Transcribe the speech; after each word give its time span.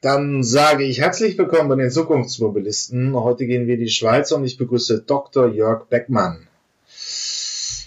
Dann 0.00 0.44
sage 0.44 0.84
ich 0.84 1.00
herzlich 1.00 1.36
willkommen 1.38 1.68
bei 1.68 1.74
den 1.74 1.90
Zukunftsmobilisten. 1.90 3.16
Heute 3.16 3.46
gehen 3.46 3.66
wir 3.66 3.74
in 3.74 3.80
die 3.80 3.90
Schweiz 3.90 4.30
und 4.30 4.44
ich 4.44 4.56
begrüße 4.56 5.02
Dr. 5.02 5.48
Jörg 5.48 5.86
Beckmann. 5.88 6.46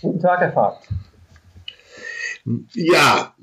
Guten 0.02 0.20
Tag, 0.20 0.42
Herr 0.42 0.52
Fahrt. 0.52 0.84
Ja, 2.74 3.34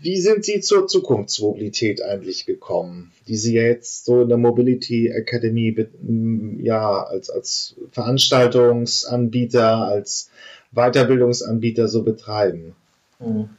wie 0.00 0.20
sind 0.22 0.46
Sie 0.46 0.60
zur 0.60 0.86
Zukunftsmobilität 0.86 2.02
eigentlich 2.02 2.46
gekommen, 2.46 3.12
die 3.28 3.36
Sie 3.36 3.52
jetzt 3.52 4.06
so 4.06 4.22
in 4.22 4.30
der 4.30 4.38
Mobility 4.38 5.08
Academy 5.08 5.76
ja 6.62 7.02
als, 7.02 7.28
als 7.28 7.76
Veranstaltungsanbieter, 7.90 9.84
als 9.84 10.30
Weiterbildungsanbieter 10.72 11.86
so 11.86 12.02
betreiben? 12.02 12.76
Hm. 13.18 13.50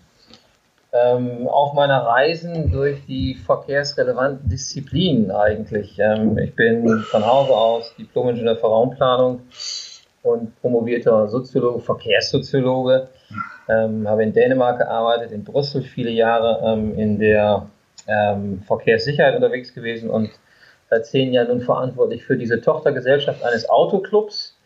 Ähm, 0.94 1.48
auf 1.48 1.73
meiner 1.73 2.00
Reisen 2.05 2.70
durch 2.70 3.05
die 3.05 3.36
verkehrsrelevanten 3.36 4.50
Disziplinen 4.50 5.32
eigentlich. 5.32 5.98
Ähm, 5.99 6.38
ich 6.38 6.54
bin 6.55 6.99
von 7.04 7.26
Hause 7.26 7.54
aus 7.54 7.95
Diplom-Ingenieur 7.95 8.58
für 8.58 8.68
Raumplanung 8.68 9.41
und 10.23 10.59
promovierter 10.59 11.30
Soziologe, 11.30 11.80
Verkehrssoziologe 11.80 13.08
ähm, 13.70 14.08
habe 14.08 14.23
in 14.23 14.34
Dänemark 14.34 14.80
gearbeitet, 14.80 15.32
in 15.32 15.44
Brüssel 15.44 15.82
viele 15.82 16.12
Jahre 16.12 16.62
ähm, 16.66 16.98
in 16.98 17.20
der 17.20 17.68
ähm, 18.08 18.63
Verkehrssicherheit 18.68 19.35
unterwegs 19.35 19.73
gewesen 19.73 20.10
und 20.10 20.30
seit 20.90 21.05
zehn 21.05 21.32
Jahren 21.32 21.48
nun 21.48 21.62
verantwortlich 21.62 22.23
für 22.23 22.38
diese 22.38 22.60
Tochtergesellschaft 22.60 23.44
eines 23.44 23.70
Autoclubs, 23.70 24.58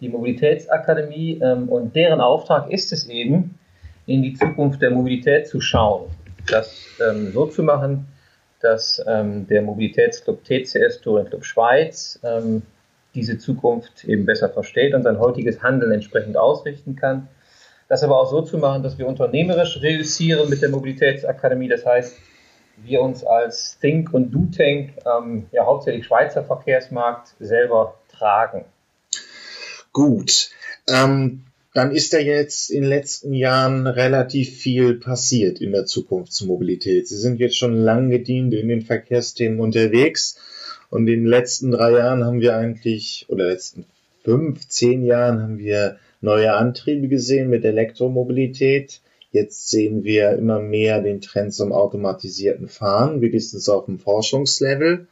die 0.00 0.08
Mobilitätsakademie. 0.08 1.40
Ähm, 1.42 1.68
und 1.68 1.94
deren 1.94 2.20
Auftrag 2.20 2.70
ist 2.70 2.92
es 2.92 3.08
eben, 3.08 3.58
in 4.08 4.22
die 4.22 4.34
Zukunft 4.34 4.82
der 4.82 4.90
Mobilität 4.90 5.46
zu 5.46 5.60
schauen. 5.60 6.10
Das 6.48 6.86
ähm, 7.00 7.32
so 7.32 7.46
zu 7.46 7.62
machen, 7.62 8.06
dass 8.60 9.00
ähm, 9.06 9.46
der 9.46 9.62
Mobilitätsclub 9.62 10.42
TCS 10.42 11.00
Touring 11.00 11.26
Club 11.26 11.44
Schweiz 11.44 12.20
diese 13.14 13.38
Zukunft 13.38 14.04
eben 14.04 14.26
besser 14.26 14.48
versteht 14.48 14.94
und 14.94 15.04
sein 15.04 15.18
heutiges 15.18 15.62
Handeln 15.62 15.92
entsprechend 15.92 16.36
ausrichten 16.36 16.96
kann 16.96 17.28
das 17.88 18.02
aber 18.02 18.20
auch 18.20 18.30
so 18.30 18.42
zu 18.42 18.58
machen, 18.58 18.82
dass 18.82 18.98
wir 18.98 19.06
unternehmerisch 19.06 19.80
reüssieren 19.82 20.48
mit 20.48 20.62
der 20.62 20.68
Mobilitätsakademie. 20.68 21.68
Das 21.68 21.84
heißt, 21.84 22.16
wir 22.76 23.00
uns 23.00 23.24
als 23.24 23.78
Think 23.80 24.12
und 24.12 24.30
Do 24.30 24.46
Tank 24.56 24.92
ähm, 25.04 25.46
ja 25.52 25.64
hauptsächlich 25.64 26.06
Schweizer 26.06 26.44
Verkehrsmarkt 26.44 27.34
selber 27.40 27.98
tragen. 28.08 28.66
Gut. 29.92 30.50
Ähm, 30.88 31.44
dann 31.78 31.92
ist 31.92 32.12
da 32.12 32.18
jetzt 32.18 32.70
in 32.70 32.82
den 32.82 32.90
letzten 32.90 33.32
Jahren 33.32 33.86
relativ 33.86 34.50
viel 34.50 34.94
passiert 34.94 35.60
in 35.60 35.70
der 35.70 35.86
Zukunftsmobilität. 35.86 37.06
Sie 37.06 37.16
sind 37.16 37.38
jetzt 37.38 37.56
schon 37.56 37.76
lang 37.76 38.10
gedient 38.10 38.52
in 38.52 38.66
den 38.66 38.82
Verkehrsthemen 38.82 39.60
unterwegs. 39.60 40.40
Und 40.90 41.02
in 41.02 41.20
den 41.20 41.26
letzten 41.26 41.70
drei 41.70 41.92
Jahren 41.92 42.24
haben 42.24 42.40
wir 42.40 42.56
eigentlich, 42.56 43.26
oder 43.28 43.46
letzten 43.46 43.84
fünf, 44.24 44.66
zehn 44.66 45.04
Jahren 45.04 45.40
haben 45.40 45.58
wir 45.58 45.98
neue 46.20 46.52
Antriebe 46.52 47.06
gesehen 47.06 47.48
mit 47.48 47.64
Elektromobilität. 47.64 49.00
Jetzt 49.30 49.68
sehen 49.68 50.02
wir 50.02 50.32
immer 50.32 50.58
mehr 50.58 51.00
den 51.00 51.20
Trend 51.20 51.54
zum 51.54 51.70
automatisierten 51.70 52.66
Fahren, 52.66 53.20
wenigstens 53.20 53.68
auf 53.68 53.84
dem 53.84 54.00
Forschungslevel. 54.00 55.06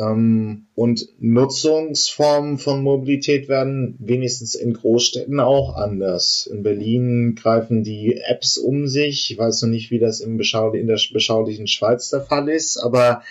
Ähm, 0.00 0.66
und 0.74 1.08
Nutzungsformen 1.18 2.58
von 2.58 2.82
Mobilität 2.82 3.48
werden 3.48 3.96
wenigstens 3.98 4.54
in 4.54 4.72
Großstädten 4.72 5.40
auch 5.40 5.76
anders. 5.76 6.48
In 6.50 6.62
Berlin 6.62 7.34
greifen 7.34 7.84
die 7.84 8.16
Apps 8.16 8.56
um 8.56 8.86
sich. 8.86 9.30
Ich 9.30 9.38
weiß 9.38 9.62
noch 9.62 9.68
nicht, 9.68 9.90
wie 9.90 9.98
das 9.98 10.20
in 10.20 10.38
der 10.38 10.98
beschaulichen 11.12 11.66
Schweiz 11.66 12.10
der 12.10 12.22
Fall 12.22 12.48
ist, 12.48 12.78
aber 12.78 13.22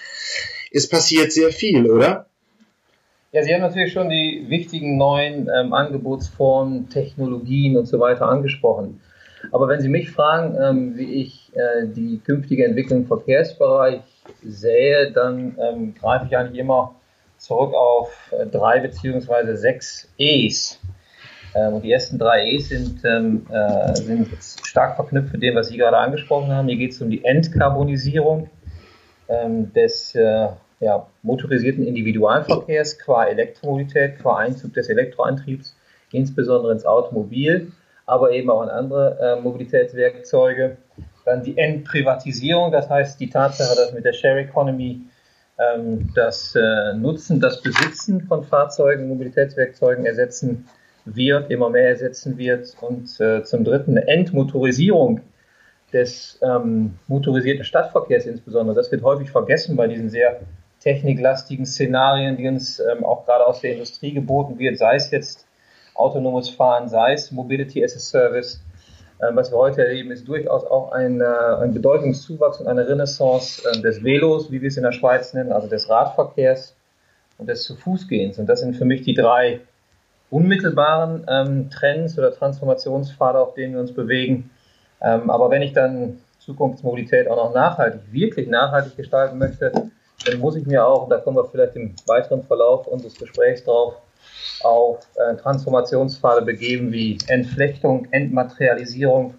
es 0.71 0.87
passiert 0.87 1.31
sehr 1.31 1.49
viel, 1.49 1.89
oder? 1.89 2.27
Ja, 3.31 3.43
Sie 3.43 3.53
haben 3.53 3.61
natürlich 3.61 3.93
schon 3.93 4.09
die 4.09 4.45
wichtigen 4.47 4.97
neuen 4.97 5.49
ähm, 5.55 5.73
Angebotsformen, 5.73 6.89
Technologien 6.89 7.77
und 7.77 7.85
so 7.85 7.99
weiter 7.99 8.27
angesprochen. 8.27 9.01
Aber 9.51 9.67
wenn 9.67 9.81
Sie 9.81 9.87
mich 9.87 10.09
fragen, 10.09 10.57
ähm, 10.59 10.97
wie 10.97 11.21
ich 11.21 11.51
äh, 11.53 11.87
die 11.87 12.19
künftige 12.23 12.65
Entwicklung 12.65 13.01
im 13.01 13.07
Verkehrsbereich 13.07 14.01
sehe, 14.43 15.11
dann 15.11 15.57
ähm, 15.59 15.95
greife 15.95 16.25
ich 16.27 16.37
eigentlich 16.37 16.59
immer 16.59 16.95
zurück 17.37 17.73
auf 17.73 18.11
äh, 18.31 18.45
drei 18.45 18.79
beziehungsweise 18.79 19.55
sechs 19.57 20.09
E's. 20.17 20.79
Ähm, 21.55 21.75
und 21.75 21.83
die 21.83 21.91
ersten 21.91 22.19
drei 22.19 22.45
E's 22.51 22.69
sind, 22.69 23.03
ähm, 23.05 23.47
äh, 23.51 23.95
sind 23.95 24.29
stark 24.63 24.95
verknüpft 24.95 25.33
mit 25.33 25.41
dem, 25.41 25.55
was 25.55 25.69
Sie 25.69 25.77
gerade 25.77 25.97
angesprochen 25.97 26.51
haben. 26.51 26.67
Hier 26.67 26.77
geht 26.77 26.91
es 26.91 27.01
um 27.01 27.09
die 27.09 27.23
Entkarbonisierung 27.23 28.49
ähm, 29.27 29.73
des 29.73 30.13
äh, 30.15 30.47
ja, 30.79 31.07
motorisierten 31.23 31.85
Individualverkehrs 31.85 32.99
qua 32.99 33.25
Elektromobilität, 33.25 34.19
qua 34.19 34.37
Einzug 34.37 34.73
des 34.73 34.89
Elektroantriebs, 34.89 35.75
insbesondere 36.11 36.71
ins 36.71 36.85
Automobil, 36.85 37.71
aber 38.05 38.31
eben 38.31 38.49
auch 38.49 38.63
in 38.63 38.69
andere 38.69 39.17
äh, 39.19 39.41
Mobilitätswerkzeuge. 39.41 40.77
Dann 41.29 41.43
die 41.43 41.57
Entprivatisierung, 41.57 42.71
das 42.71 42.89
heißt 42.89 43.19
die 43.19 43.29
Tatsache, 43.29 43.75
dass 43.75 43.93
mit 43.93 44.03
der 44.03 44.13
Share 44.13 44.39
Economy 44.39 45.01
ähm, 45.59 46.09
das 46.15 46.55
äh, 46.55 46.93
Nutzen, 46.95 47.39
das 47.39 47.61
Besitzen 47.61 48.21
von 48.21 48.43
Fahrzeugen, 48.43 49.07
Mobilitätswerkzeugen 49.07 50.05
ersetzen 50.05 50.67
wird, 51.05 51.51
immer 51.51 51.69
mehr 51.69 51.89
ersetzen 51.89 52.37
wird. 52.37 52.75
Und 52.81 53.19
äh, 53.19 53.43
zum 53.43 53.63
Dritten 53.63 53.97
eine 53.97 54.07
Entmotorisierung 54.07 55.21
des 55.93 56.39
ähm, 56.41 56.97
motorisierten 57.07 57.63
Stadtverkehrs 57.63 58.25
insbesondere. 58.25 58.75
Das 58.75 58.91
wird 58.91 59.03
häufig 59.03 59.29
vergessen 59.29 59.75
bei 59.75 59.87
diesen 59.87 60.09
sehr 60.09 60.39
techniklastigen 60.79 61.65
Szenarien, 61.65 62.37
die 62.37 62.47
uns 62.47 62.79
ähm, 62.79 63.03
auch 63.03 63.25
gerade 63.25 63.45
aus 63.45 63.61
der 63.61 63.73
Industrie 63.73 64.13
geboten 64.13 64.57
wird, 64.59 64.77
sei 64.77 64.95
es 64.95 65.11
jetzt 65.11 65.45
autonomes 65.95 66.49
Fahren, 66.49 66.87
sei 66.87 67.13
es 67.13 67.31
Mobility 67.31 67.83
as 67.83 67.95
a 67.95 67.99
Service. 67.99 68.61
Ähm, 69.21 69.35
was 69.35 69.51
wir 69.51 69.57
heute 69.57 69.85
erleben, 69.85 70.11
ist 70.11 70.27
durchaus 70.27 70.65
auch 70.65 70.91
ein, 70.91 71.19
äh, 71.19 71.25
ein 71.25 71.73
Bedeutungszuwachs 71.73 72.61
und 72.61 72.67
eine 72.67 72.87
Renaissance 72.87 73.61
äh, 73.67 73.81
des 73.81 74.03
Velos, 74.03 74.51
wie 74.51 74.61
wir 74.61 74.69
es 74.69 74.77
in 74.77 74.83
der 74.83 74.93
Schweiz 74.93 75.33
nennen, 75.33 75.51
also 75.51 75.67
des 75.67 75.89
Radverkehrs 75.89 76.75
und 77.37 77.47
des 77.49 77.63
zu 77.63 77.75
Fußgehens. 77.75 78.39
Und 78.39 78.47
das 78.47 78.61
sind 78.61 78.75
für 78.75 78.85
mich 78.85 79.01
die 79.01 79.13
drei 79.13 79.59
unmittelbaren 80.29 81.25
ähm, 81.27 81.69
Trends 81.69 82.17
oder 82.17 82.33
Transformationspfade, 82.33 83.39
auf 83.39 83.55
denen 83.55 83.73
wir 83.73 83.81
uns 83.81 83.93
bewegen. 83.93 84.51
Ähm, 85.01 85.29
aber 85.29 85.49
wenn 85.49 85.63
ich 85.63 85.73
dann 85.73 86.19
Zukunftsmobilität 86.39 87.27
auch 87.27 87.35
noch 87.35 87.53
nachhaltig, 87.53 88.01
wirklich 88.11 88.47
nachhaltig 88.47 88.95
gestalten 88.95 89.37
möchte, 89.37 89.71
dann 90.25 90.39
muss 90.39 90.55
ich 90.55 90.65
mir 90.65 90.85
auch, 90.85 91.09
da 91.09 91.17
kommen 91.17 91.37
wir 91.37 91.45
vielleicht 91.45 91.75
im 91.75 91.95
weiteren 92.07 92.43
Verlauf 92.43 92.87
unseres 92.87 93.15
Gesprächs 93.15 93.63
drauf, 93.63 93.95
auf 94.61 95.07
äh, 95.15 95.35
Transformationspfade 95.35 96.45
begeben 96.45 96.91
wie 96.91 97.17
Entflechtung, 97.27 98.07
Entmaterialisierung 98.11 99.35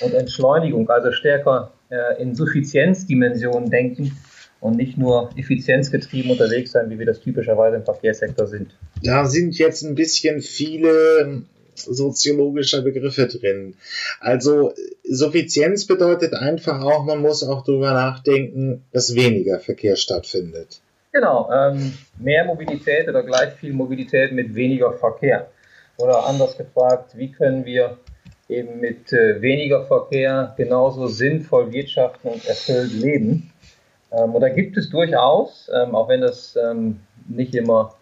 und 0.00 0.14
Entschleunigung, 0.14 0.88
also 0.88 1.12
stärker 1.12 1.72
äh, 1.90 2.20
in 2.20 2.34
Suffizienzdimensionen 2.34 3.70
denken 3.70 4.16
und 4.60 4.76
nicht 4.76 4.96
nur 4.96 5.30
effizienzgetrieben 5.36 6.30
unterwegs 6.30 6.72
sein, 6.72 6.88
wie 6.88 6.98
wir 6.98 7.06
das 7.06 7.20
typischerweise 7.20 7.76
im 7.76 7.84
Verkehrssektor 7.84 8.46
sind. 8.46 8.76
Da 9.02 9.26
sind 9.26 9.58
jetzt 9.58 9.82
ein 9.82 9.94
bisschen 9.94 10.40
viele 10.40 11.42
soziologischer 11.74 12.82
Begriffe 12.82 13.26
drin. 13.26 13.74
Also 14.20 14.72
Suffizienz 15.04 15.86
bedeutet 15.86 16.34
einfach 16.34 16.82
auch, 16.82 17.04
man 17.04 17.20
muss 17.20 17.42
auch 17.42 17.64
darüber 17.64 17.92
nachdenken, 17.92 18.84
dass 18.92 19.14
weniger 19.14 19.58
Verkehr 19.58 19.96
stattfindet. 19.96 20.80
Genau, 21.12 21.50
ähm, 21.52 21.92
mehr 22.18 22.46
Mobilität 22.46 23.06
oder 23.06 23.22
gleich 23.22 23.52
viel 23.54 23.74
Mobilität 23.74 24.32
mit 24.32 24.54
weniger 24.54 24.94
Verkehr. 24.94 25.48
Oder 25.98 26.24
anders 26.26 26.56
gefragt, 26.56 27.18
wie 27.18 27.30
können 27.30 27.66
wir 27.66 27.98
eben 28.48 28.80
mit 28.80 29.12
äh, 29.12 29.42
weniger 29.42 29.84
Verkehr 29.84 30.54
genauso 30.56 31.08
sinnvoll 31.08 31.70
wirtschaften 31.70 32.28
und 32.28 32.46
erfüllt 32.46 32.94
leben? 32.94 33.52
Ähm, 34.10 34.34
und 34.34 34.40
da 34.40 34.48
gibt 34.48 34.78
es 34.78 34.88
durchaus, 34.88 35.70
ähm, 35.74 35.94
auch 35.94 36.08
wenn 36.08 36.22
das 36.22 36.56
ähm, 36.56 37.00
nicht 37.28 37.54
immer 37.54 37.94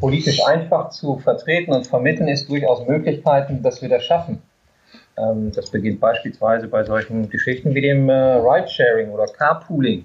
politisch 0.00 0.44
einfach 0.44 0.90
zu 0.90 1.18
vertreten 1.18 1.72
und 1.72 1.86
vermitteln 1.86 2.26
ist, 2.26 2.48
durchaus 2.48 2.84
Möglichkeiten, 2.88 3.62
dass 3.62 3.80
wir 3.80 3.88
das 3.88 4.02
schaffen. 4.02 4.42
Ähm, 5.16 5.52
das 5.52 5.70
beginnt 5.70 6.00
beispielsweise 6.00 6.66
bei 6.66 6.82
solchen 6.82 7.30
Geschichten 7.30 7.76
wie 7.76 7.80
dem 7.80 8.08
äh, 8.08 8.12
Ridesharing 8.12 9.10
oder 9.10 9.26
Carpooling. 9.26 10.04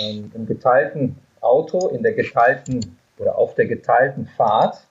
Ähm, 0.00 0.32
Im 0.34 0.46
geteilten 0.46 1.16
Auto, 1.42 1.88
in 1.88 2.02
der 2.02 2.12
geteilten 2.12 2.96
oder 3.18 3.36
auf 3.36 3.54
der 3.54 3.66
geteilten 3.66 4.26
Fahrt, 4.26 4.86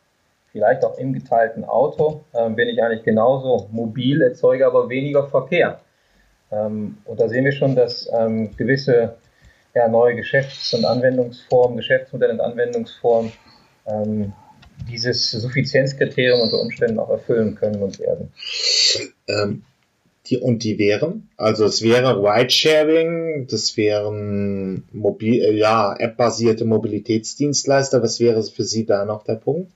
vielleicht 0.51 0.85
auch 0.85 0.97
im 0.97 1.13
geteilten 1.13 1.65
Auto, 1.65 2.23
ähm, 2.33 2.55
bin 2.55 2.69
ich 2.69 2.81
eigentlich 2.83 3.03
genauso 3.03 3.67
mobil, 3.71 4.21
erzeuge 4.21 4.67
aber 4.67 4.89
weniger 4.89 5.27
Verkehr. 5.27 5.79
und 6.51 6.97
da 7.17 7.29
sehen 7.29 7.45
wir 7.45 7.53
schon, 7.53 7.75
dass 7.75 8.09
gewisse 8.57 9.15
ja, 9.73 9.87
neue 9.87 10.15
Geschäfts- 10.15 10.73
und 10.73 10.85
Anwendungsformen, 10.85 11.77
Geschäftsmodelle 11.77 12.33
und 12.33 12.41
Anwendungsformen 12.41 13.31
ähm, 13.85 14.33
dieses 14.89 15.31
Suffizienzkriterium 15.31 16.41
unter 16.41 16.59
Umständen 16.59 16.99
auch 16.99 17.09
erfüllen 17.09 17.55
können 17.55 17.81
und 17.81 17.99
werden. 17.99 18.31
Ähm, 19.27 19.63
Die, 20.31 20.37
und 20.37 20.63
die 20.63 20.79
wären? 20.79 21.29
Also 21.35 21.65
es 21.65 21.81
wäre 21.81 22.15
Ridesharing, 22.23 23.47
das 23.51 23.75
wären 23.75 24.85
mobil, 24.93 25.43
äh, 25.43 25.53
ja, 25.53 25.93
App-basierte 25.97 26.63
Mobilitätsdienstleister. 26.63 28.01
Was 28.01 28.21
wäre 28.21 28.41
für 28.41 28.63
Sie 28.63 28.85
da 28.85 29.03
noch 29.03 29.25
der 29.25 29.35
Punkt? 29.35 29.71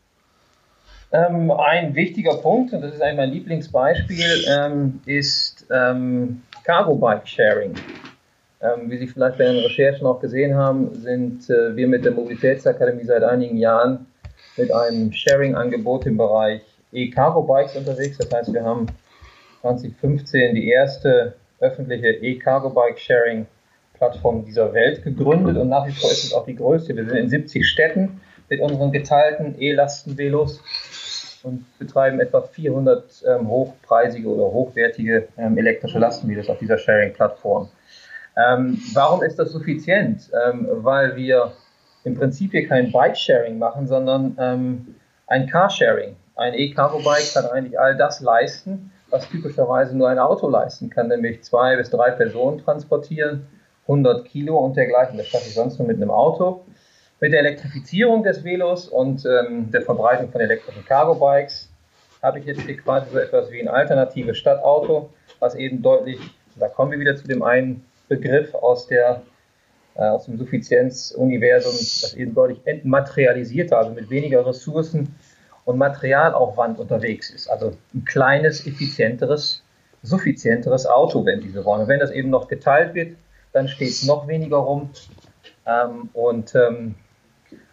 Ähm, 1.11 1.51
ein 1.51 1.93
wichtiger 1.93 2.37
Punkt, 2.37 2.73
und 2.73 2.81
das 2.81 2.93
ist 2.93 3.01
eigentlich 3.01 3.17
mein 3.17 3.31
Lieblingsbeispiel, 3.31 4.45
ähm, 4.49 5.01
ist 5.05 5.65
ähm, 5.69 6.41
Cargo 6.63 6.95
Bike 6.95 7.27
Sharing. 7.27 7.73
Ähm, 8.61 8.89
wie 8.89 8.97
Sie 8.97 9.07
vielleicht 9.07 9.37
bei 9.37 9.45
den 9.45 9.57
Recherchen 9.57 10.07
auch 10.07 10.21
gesehen 10.21 10.55
haben, 10.55 10.95
sind 10.95 11.49
äh, 11.49 11.75
wir 11.75 11.87
mit 11.87 12.05
der 12.05 12.13
Mobilitätsakademie 12.13 13.03
seit 13.03 13.23
einigen 13.23 13.57
Jahren 13.57 14.05
mit 14.55 14.73
einem 14.73 15.11
Sharing-Angebot 15.11 16.05
im 16.05 16.15
Bereich 16.15 16.61
E-Cargo 16.93 17.43
Bikes 17.43 17.75
unterwegs. 17.75 18.17
Das 18.17 18.31
heißt, 18.31 18.53
wir 18.53 18.63
haben 18.63 18.87
2015 19.65 20.53
die 20.53 20.69
erste 20.69 21.33
öffentliche 21.59 22.09
E-Cargo 22.09 22.69
Bike 22.69 22.99
Sharing 22.99 23.47
Plattform 23.93 24.45
dieser 24.45 24.73
Welt 24.73 25.03
gegründet 25.03 25.57
und 25.57 25.69
nach 25.69 25.87
wie 25.87 25.91
vor 25.91 26.11
ist 26.11 26.23
es 26.23 26.33
auch 26.33 26.45
die 26.45 26.55
größte. 26.55 26.95
Wir 26.95 27.05
sind 27.05 27.17
in 27.17 27.29
70 27.29 27.67
Städten 27.67 28.21
mit 28.49 28.59
unseren 28.59 28.91
geteilten 28.91 29.59
E-Lastenvelos 29.59 30.61
und 31.43 31.65
betreiben 31.79 32.19
etwa 32.19 32.41
400 32.41 33.23
ähm, 33.27 33.47
hochpreisige 33.47 34.27
oder 34.27 34.43
hochwertige 34.43 35.29
ähm, 35.37 35.57
elektrische 35.57 35.97
Lastenvelos 35.97 36.49
auf 36.49 36.59
dieser 36.59 36.77
Sharing-Plattform. 36.77 37.69
Ähm, 38.37 38.77
warum 38.93 39.23
ist 39.23 39.39
das 39.39 39.51
suffizient? 39.51 40.29
Ähm, 40.47 40.67
weil 40.71 41.15
wir 41.15 41.53
im 42.03 42.15
Prinzip 42.15 42.51
hier 42.51 42.67
kein 42.67 42.91
Bike-Sharing 42.91 43.57
machen, 43.57 43.87
sondern 43.87 44.35
ähm, 44.39 44.95
ein 45.25 45.47
Carsharing. 45.47 46.15
Ein 46.35 46.53
E-Cargo-Bike 46.53 47.33
kann 47.33 47.45
eigentlich 47.45 47.79
all 47.79 47.95
das 47.95 48.19
leisten, 48.19 48.91
was 49.09 49.27
typischerweise 49.29 49.95
nur 49.95 50.09
ein 50.09 50.19
Auto 50.19 50.49
leisten 50.49 50.89
kann, 50.89 51.07
nämlich 51.07 51.43
zwei 51.43 51.75
bis 51.75 51.89
drei 51.89 52.11
Personen 52.11 52.59
transportieren, 52.59 53.47
100 53.83 54.25
Kilo 54.25 54.57
und 54.57 54.75
dergleichen. 54.75 55.17
Das 55.17 55.27
schaffe 55.27 55.47
ich 55.47 55.53
sonst 55.53 55.77
nur 55.77 55.87
mit 55.87 55.97
einem 55.97 56.11
Auto. 56.11 56.65
Mit 57.21 57.31
der 57.31 57.39
Elektrifizierung 57.39 58.23
des 58.23 58.43
Velos 58.43 58.89
und 58.89 59.25
ähm, 59.25 59.71
der 59.71 59.81
Verbreitung 59.81 60.31
von 60.31 60.41
elektrischen 60.41 60.83
Cargo-Bikes 60.85 61.69
habe 62.21 62.39
ich 62.39 62.45
jetzt 62.45 62.61
hier 62.61 62.77
quasi 62.77 63.11
so 63.11 63.19
etwas 63.19 63.51
wie 63.51 63.61
ein 63.61 63.67
alternatives 63.67 64.37
Stadtauto, 64.37 65.09
was 65.39 65.55
eben 65.55 65.81
deutlich, 65.81 66.19
da 66.55 66.67
kommen 66.67 66.91
wir 66.91 66.99
wieder 66.99 67.15
zu 67.15 67.27
dem 67.27 67.43
einen 67.43 67.85
Begriff 68.09 68.53
aus 68.55 68.87
der 68.87 69.21
äh, 69.95 70.03
aus 70.03 70.25
dem 70.25 70.37
Suffizienzuniversum, 70.37 71.71
das 71.71 72.13
eben 72.15 72.33
deutlich 72.33 72.59
entmaterialisierter, 72.65 73.77
also 73.77 73.91
mit 73.91 74.09
weniger 74.09 74.45
Ressourcen 74.45 75.15
und 75.65 75.77
Materialaufwand 75.77 76.79
unterwegs 76.79 77.29
ist. 77.29 77.49
Also 77.49 77.73
ein 77.93 78.05
kleines, 78.05 78.65
effizienteres, 78.65 79.63
suffizienteres 80.03 80.85
Auto, 80.85 81.25
wenn 81.25 81.41
diese 81.41 81.65
wollen. 81.65 81.81
Und 81.81 81.87
wenn 81.87 81.99
das 81.99 82.11
eben 82.11 82.29
noch 82.29 82.47
geteilt 82.47 82.93
wird, 82.93 83.17
dann 83.51 83.67
steht 83.67 84.03
noch 84.05 84.27
weniger 84.27 84.57
rum 84.57 84.91
ähm, 85.65 86.09
und 86.13 86.53
ähm, 86.55 86.95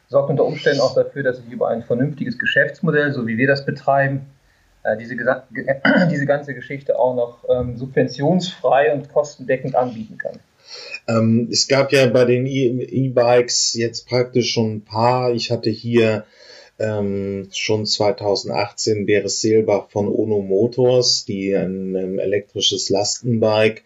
sorgt 0.09 0.31
unter 0.31 0.45
Umständen 0.45 0.81
auch 0.81 0.95
dafür, 0.95 1.23
dass 1.23 1.39
ich 1.39 1.51
über 1.51 1.69
ein 1.69 1.83
vernünftiges 1.83 2.39
Geschäftsmodell, 2.39 3.13
so 3.13 3.27
wie 3.27 3.37
wir 3.37 3.47
das 3.47 3.67
betreiben, 3.67 4.27
äh, 4.85 4.97
diese, 4.97 5.17
diese 6.11 6.27
ganze 6.27 6.55
Geschichte 6.55 6.99
auch 6.99 7.15
noch 7.15 7.45
ähm, 7.51 7.77
subventionsfrei 7.77 8.93
und 8.95 9.13
kostendeckend 9.13 9.75
anbieten 9.75 10.19
kann. 10.19 10.39
Ähm, 11.09 11.49
es 11.51 11.69
gab 11.69 11.93
ja 11.93 12.07
bei 12.07 12.25
den 12.25 12.47
E-Bikes 12.47 13.75
jetzt 13.75 14.09
praktisch 14.09 14.53
schon 14.53 14.77
ein 14.77 14.85
paar. 14.85 15.33
Ich 15.33 15.51
hatte 15.51 15.71
hier 15.71 16.25
ähm, 16.79 17.49
schon 17.53 17.87
2018 17.87 19.07
Beres 19.07 19.41
Seelbach 19.41 19.91
von 19.91 20.09
Ono 20.09 20.41
Motors, 20.41 21.25
die 21.25 21.55
ein, 21.55 21.95
ein 21.95 22.19
elektrisches 22.19 22.89
Lastenbike 22.89 23.85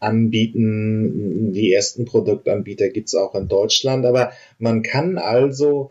anbieten. 0.00 1.52
Die 1.52 1.72
ersten 1.72 2.04
Produktanbieter 2.04 2.88
gibt's 2.88 3.14
auch 3.14 3.34
in 3.34 3.48
Deutschland, 3.48 4.06
aber 4.06 4.32
man 4.58 4.82
kann 4.82 5.18
also 5.18 5.90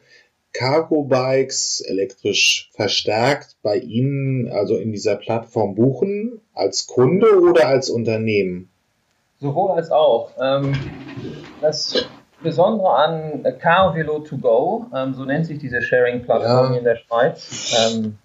Cargo 0.54 1.04
Bikes 1.04 1.82
elektrisch 1.82 2.72
verstärkt 2.74 3.58
bei 3.62 3.78
Ihnen, 3.78 4.50
also 4.50 4.78
in 4.78 4.92
dieser 4.92 5.16
Plattform 5.16 5.76
buchen, 5.76 6.42
als 6.54 6.88
Kunde 6.88 7.40
oder 7.40 7.68
als 7.68 7.90
Unternehmen? 7.90 8.70
Sowohl 9.40 9.72
als 9.72 9.92
auch. 9.92 10.32
Ähm, 10.42 10.74
das 11.62 12.08
Besondere 12.42 12.96
an 12.96 13.44
Car 13.60 13.96
Velo 13.96 14.20
to 14.20 14.38
Go, 14.38 14.86
ähm, 14.96 15.14
so 15.14 15.26
nennt 15.26 15.48
sich 15.48 15.58
diese 15.60 15.82
Sharing-Plattform 15.82 16.74
ja. 16.74 16.78
in 16.78 16.84
der 16.84 16.98
Schweiz, 16.98 17.76
ähm, 17.80 18.18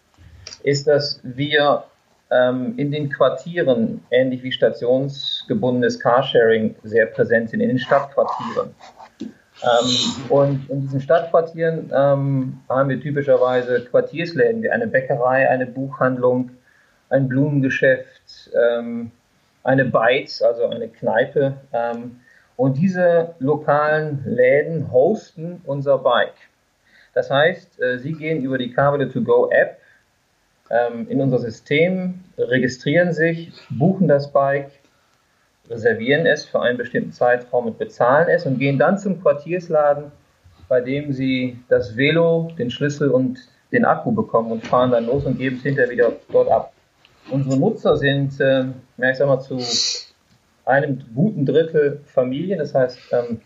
ist, 0.63 0.87
dass 0.87 1.21
wir 1.23 1.85
ähm, 2.31 2.75
in 2.77 2.91
den 2.91 3.11
Quartieren, 3.11 4.03
ähnlich 4.11 4.43
wie 4.43 4.53
stationsgebundenes 4.53 6.01
Carsharing, 6.01 6.75
sehr 6.83 7.07
präsent 7.07 7.51
sind, 7.51 7.61
in 7.61 7.69
den 7.69 7.79
Stadtquartieren. 7.79 8.75
Ähm, 9.21 10.29
und 10.29 10.71
in 10.71 10.81
diesen 10.81 11.01
Stadtquartieren 11.01 11.93
ähm, 11.95 12.61
haben 12.69 12.89
wir 12.89 13.01
typischerweise 13.01 13.85
Quartiersläden 13.85 14.63
wie 14.63 14.71
eine 14.71 14.87
Bäckerei, 14.87 15.49
eine 15.49 15.67
Buchhandlung, 15.67 16.51
ein 17.11 17.29
Blumengeschäft, 17.29 18.51
ähm, 18.55 19.13
eine 19.63 19.85
Bites, 19.85 20.43
also 20.43 20.67
eine 20.67 20.89
Kneipe. 20.89 21.55
Und 22.57 22.77
diese 22.77 23.35
lokalen 23.39 24.23
Läden 24.25 24.93
hosten 24.93 25.61
unser 25.65 25.99
Bike. 25.99 26.35
Das 27.15 27.31
heißt, 27.31 27.81
äh, 27.81 27.99
sie 27.99 28.13
gehen 28.13 28.43
über 28.43 28.59
die 28.59 28.73
Kabel 28.73 29.11
to 29.11 29.23
Go 29.23 29.51
App 29.51 29.79
ähm, 30.71 31.07
in 31.09 31.21
unser 31.21 31.39
System, 31.39 32.21
registrieren 32.39 33.13
sich, 33.13 33.53
buchen 33.71 34.09
das 34.09 34.33
Bike, 34.33 34.71
reservieren 35.69 36.27
es 36.27 36.47
für 36.47 36.61
einen 36.61 36.79
bestimmten 36.79 37.13
Zeitraum 37.13 37.67
und 37.67 37.79
bezahlen 37.79 38.29
es 38.29 38.47
und 38.47 38.59
gehen 38.59 38.79
dann 38.79 38.99
zum 38.99 39.21
Quartiersladen, 39.21 40.13
bei 40.69 40.81
dem 40.81 41.13
sie 41.13 41.59
das 41.69 41.97
Velo, 41.97 42.51
den 42.59 42.71
Schlüssel 42.71 43.11
und 43.11 43.39
den 43.73 43.85
Akku 43.85 44.13
bekommen 44.13 44.53
und 44.53 44.67
fahren 44.67 44.91
dann 44.91 45.07
los 45.07 45.25
und 45.25 45.39
geben 45.39 45.57
es 45.57 45.63
hinterher 45.63 45.91
wieder 45.91 46.13
dort 46.31 46.51
ab. 46.51 46.73
Unsere 47.31 47.59
Nutzer 47.59 47.97
sind, 47.97 48.41
äh, 48.41 48.65
ich 48.99 49.17
sag 49.17 49.27
mal, 49.27 49.41
zu 49.41 49.59
einem 50.65 51.03
guten 51.15 51.47
Drittel 51.47 52.01
Familien. 52.05 52.59
Das 52.59 52.75
heißt, 52.75 52.99
ähm, 53.13 53.41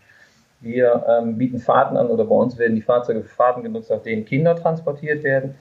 wir 0.61 1.05
ähm, 1.07 1.37
bieten 1.37 1.59
Fahrten 1.59 1.97
an 1.97 2.07
oder 2.07 2.25
bei 2.25 2.35
uns 2.35 2.57
werden 2.57 2.75
die 2.75 2.81
Fahrzeuge 2.81 3.21
für 3.21 3.29
Fahrten 3.29 3.63
genutzt, 3.63 3.91
auf 3.91 4.03
denen 4.03 4.25
Kinder 4.25 4.55
transportiert 4.55 5.23
werden. 5.23 5.55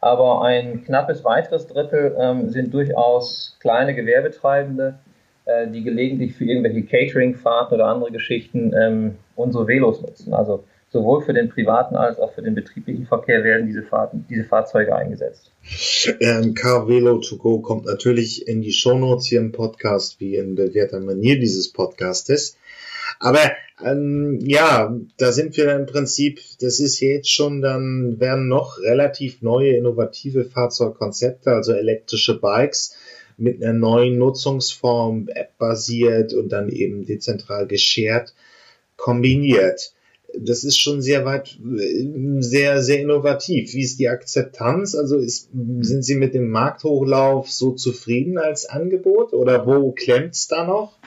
Aber 0.00 0.42
ein 0.42 0.84
knappes 0.84 1.24
weiteres 1.24 1.66
Drittel 1.68 2.16
ähm, 2.18 2.50
sind 2.50 2.74
durchaus 2.74 3.56
kleine 3.60 3.94
Gewerbetreibende, 3.94 4.98
äh, 5.44 5.68
die 5.68 5.82
gelegentlich 5.82 6.34
für 6.34 6.44
irgendwelche 6.44 6.82
Catering-Fahrten 6.82 7.74
oder 7.74 7.86
andere 7.86 8.10
Geschichten 8.10 9.16
unsere 9.36 9.66
Velos 9.66 10.02
nutzen. 10.02 10.34
Also 10.34 10.64
sowohl 10.92 11.22
für 11.22 11.32
den 11.32 11.48
privaten 11.48 11.96
als 11.96 12.18
auch 12.18 12.34
für 12.34 12.42
den 12.42 12.54
betrieblichen 12.54 13.06
Verkehr 13.06 13.42
werden 13.44 13.66
diese, 13.66 13.82
Fahrten, 13.82 14.26
diese 14.28 14.44
Fahrzeuge 14.44 14.94
eingesetzt. 14.94 15.50
Ähm, 16.20 16.54
Car 16.54 16.86
Velo 16.86 17.18
to 17.18 17.38
Go 17.38 17.60
kommt 17.60 17.86
natürlich 17.86 18.46
in 18.46 18.60
die 18.60 18.72
Shownotes 18.72 19.26
hier 19.26 19.40
im 19.40 19.52
Podcast, 19.52 20.20
wie 20.20 20.36
in 20.36 20.54
bewährter 20.54 21.00
Manier 21.00 21.38
dieses 21.38 21.72
Podcastes. 21.72 22.56
Aber 23.18 23.52
ähm, 23.82 24.38
ja, 24.42 24.94
da 25.16 25.32
sind 25.32 25.56
wir 25.56 25.74
im 25.74 25.86
Prinzip, 25.86 26.40
das 26.60 26.78
ist 26.78 27.00
jetzt 27.00 27.30
schon, 27.30 27.62
dann 27.62 28.20
werden 28.20 28.48
noch 28.48 28.78
relativ 28.78 29.42
neue, 29.42 29.76
innovative 29.76 30.44
Fahrzeugkonzepte, 30.44 31.50
also 31.50 31.72
elektrische 31.72 32.38
Bikes 32.38 32.96
mit 33.38 33.62
einer 33.62 33.72
neuen 33.72 34.18
Nutzungsform, 34.18 35.28
App-basiert 35.28 36.34
und 36.34 36.50
dann 36.50 36.68
eben 36.68 37.06
dezentral 37.06 37.66
geshared 37.66 38.34
kombiniert 38.96 39.94
das 40.38 40.64
ist 40.64 40.80
schon 40.80 41.02
sehr 41.02 41.24
weit, 41.24 41.58
sehr, 42.38 42.82
sehr 42.82 43.00
innovativ. 43.00 43.74
Wie 43.74 43.82
ist 43.82 43.98
die 43.98 44.08
Akzeptanz? 44.08 44.94
Also 44.94 45.18
ist, 45.18 45.50
sind 45.52 46.04
Sie 46.04 46.14
mit 46.14 46.34
dem 46.34 46.50
Markthochlauf 46.50 47.50
so 47.50 47.72
zufrieden 47.72 48.38
als 48.38 48.66
Angebot 48.66 49.32
oder 49.32 49.66
wo 49.66 49.92
klemmt 49.92 50.34
es 50.34 50.48
da 50.48 50.64
noch? 50.64 50.98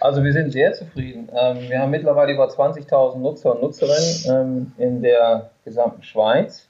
Also 0.00 0.24
wir 0.24 0.32
sind 0.32 0.52
sehr 0.52 0.72
zufrieden. 0.72 1.28
Ähm, 1.32 1.68
wir 1.68 1.78
haben 1.78 1.90
mittlerweile 1.90 2.32
über 2.32 2.48
20.000 2.48 3.18
Nutzer 3.18 3.54
und 3.54 3.62
Nutzerinnen 3.62 4.24
ähm, 4.26 4.72
in 4.76 5.02
der 5.02 5.50
gesamten 5.64 6.02
Schweiz. 6.02 6.66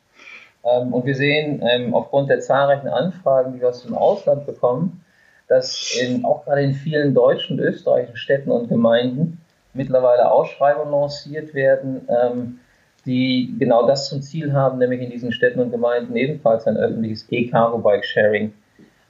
Ähm, 0.65 0.93
und 0.93 1.07
wir 1.07 1.15
sehen 1.15 1.63
aufgrund 1.95 2.29
der 2.29 2.41
zahlreichen 2.41 2.89
Anfragen, 2.89 3.55
die 3.55 3.61
wir 3.61 3.71
aus 3.71 3.83
dem 3.83 3.95
Ausland 3.95 4.45
bekommen, 4.45 5.03
dass 5.49 5.99
in, 6.01 6.25
auch 6.25 6.45
gerade 6.45 6.63
in 6.63 6.75
vielen 6.75 7.15
deutschen 7.15 7.59
und 7.59 7.65
österreichischen 7.65 8.17
Städten 8.17 8.51
und 8.51 8.69
Gemeinden 8.69 9.39
mittlerweile 9.75 10.31
Ausschreibungen 10.31 10.93
lanciert 10.93 11.55
werden, 11.55 12.09
ähm, 12.09 12.61
die 13.05 13.55
genau 13.59 13.87
das 13.87 14.09
zum 14.09 14.23
Ziel 14.23 14.53
haben, 14.53 14.79
nämlich 14.79 15.01
in 15.01 15.11
diesen 15.11 15.33
Städten 15.33 15.61
und 15.61 15.71
Gemeinden 15.71 16.15
ebenfalls 16.17 16.67
ein 16.67 16.77
öffentliches 16.77 17.27
E-Cargo-Bike-Sharing 17.31 18.53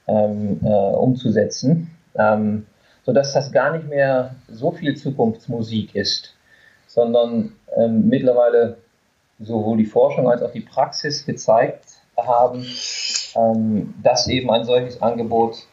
ähm, 0.07 0.59
äh, 0.63 0.67
umzusetzen, 0.67 1.91
ähm, 2.15 2.65
sodass 3.03 3.33
das 3.33 3.51
gar 3.51 3.75
nicht 3.75 3.87
mehr 3.87 4.35
so 4.47 4.71
viel 4.71 4.95
Zukunftsmusik 4.95 5.95
ist, 5.95 6.35
sondern 6.87 7.53
ähm, 7.75 8.07
mittlerweile 8.07 8.77
sowohl 9.39 9.77
die 9.77 9.85
Forschung 9.85 10.27
als 10.29 10.41
auch 10.41 10.51
die 10.51 10.61
Praxis 10.61 11.25
gezeigt 11.25 11.85
haben, 12.17 12.65
ähm, 13.35 13.93
dass 14.01 14.27
eben 14.27 14.49
ein 14.51 14.63
solches 14.63 15.01
Angebot 15.01 15.67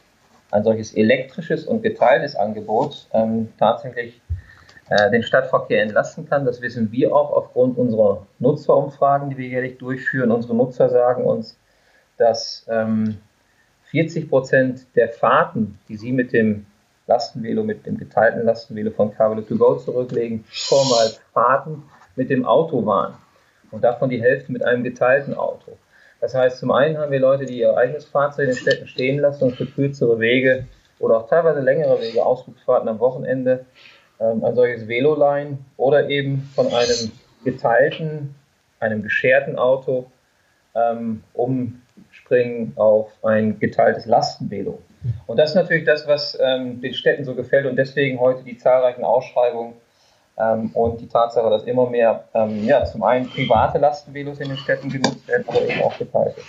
ein 0.51 0.63
solches 0.63 0.93
elektrisches 0.93 1.65
und 1.65 1.81
geteiltes 1.81 2.35
Angebot 2.35 3.07
ähm, 3.13 3.49
tatsächlich 3.57 4.21
den 5.11 5.23
Stadtverkehr 5.23 5.81
entlasten 5.81 6.27
kann. 6.27 6.45
Das 6.45 6.61
wissen 6.61 6.91
wir 6.91 7.15
auch 7.15 7.31
aufgrund 7.31 7.77
unserer 7.77 8.27
Nutzerumfragen, 8.39 9.29
die 9.29 9.37
wir 9.37 9.47
jährlich 9.47 9.77
durchführen. 9.77 10.31
Unsere 10.31 10.55
Nutzer 10.55 10.89
sagen 10.89 11.23
uns, 11.23 11.57
dass 12.17 12.65
ähm, 12.69 13.17
40 13.91 14.29
Prozent 14.29 14.85
der 14.95 15.09
Fahrten, 15.09 15.79
die 15.87 15.97
sie 15.97 16.11
mit 16.11 16.33
dem 16.33 16.65
Lastenvelo, 17.07 17.63
mit 17.63 17.85
dem 17.85 17.97
geteilten 17.97 18.43
Lastenvelo 18.43 18.91
von 18.91 19.13
Cabrio 19.13 19.41
to 19.43 19.57
Go 19.57 19.75
zurücklegen, 19.75 20.45
vormals 20.47 21.21
Fahrten 21.33 21.83
mit 22.15 22.29
dem 22.29 22.45
Auto 22.45 22.85
waren. 22.85 23.15
Und 23.71 23.83
davon 23.83 24.09
die 24.09 24.21
Hälfte 24.21 24.51
mit 24.51 24.63
einem 24.63 24.83
geteilten 24.83 25.33
Auto. 25.33 25.77
Das 26.19 26.35
heißt, 26.35 26.57
zum 26.57 26.71
einen 26.71 26.97
haben 26.97 27.11
wir 27.11 27.19
Leute, 27.19 27.45
die 27.45 27.59
ihr 27.59 27.75
eigenes 27.75 28.05
Fahrzeug 28.05 28.49
in 28.49 28.51
den 28.51 28.57
Städten 28.57 28.87
stehen 28.87 29.19
lassen 29.19 29.45
und 29.45 29.55
für 29.55 29.65
kürzere 29.65 30.19
Wege 30.19 30.67
oder 30.99 31.17
auch 31.17 31.27
teilweise 31.27 31.61
längere 31.61 31.99
Wege, 31.99 32.23
Ausflugsfahrten 32.23 32.87
am 32.87 32.99
Wochenende, 32.99 33.65
ähm, 34.21 34.43
ein 34.43 34.55
solches 34.55 34.87
Velo 34.87 35.15
leihen 35.15 35.65
oder 35.77 36.09
eben 36.09 36.49
von 36.55 36.67
einem 36.67 37.11
geteilten, 37.43 38.35
einem 38.79 39.03
gescherten 39.03 39.57
Auto 39.57 40.05
ähm, 40.75 41.23
umspringen 41.33 42.73
auf 42.75 43.11
ein 43.23 43.59
geteiltes 43.59 44.05
Lastenvelo. 44.05 44.79
Und 45.25 45.37
das 45.37 45.51
ist 45.51 45.55
natürlich 45.55 45.85
das, 45.85 46.07
was 46.07 46.37
ähm, 46.39 46.79
den 46.81 46.93
Städten 46.93 47.25
so 47.25 47.33
gefällt 47.33 47.65
und 47.65 47.75
deswegen 47.75 48.19
heute 48.19 48.43
die 48.43 48.57
zahlreichen 48.57 49.03
Ausschreibungen 49.03 49.73
ähm, 50.37 50.69
und 50.73 51.01
die 51.01 51.07
Tatsache, 51.07 51.49
dass 51.49 51.63
immer 51.63 51.89
mehr 51.89 52.25
ähm, 52.33 52.63
ja, 52.65 52.85
zum 52.85 53.03
einen 53.03 53.27
private 53.27 53.79
Lastenvelos 53.79 54.39
in 54.39 54.49
den 54.49 54.57
Städten 54.57 54.89
genutzt 54.89 55.27
werden, 55.27 55.45
aber 55.47 55.61
eben 55.61 55.81
auch 55.81 55.97
geteilte. 55.97 56.41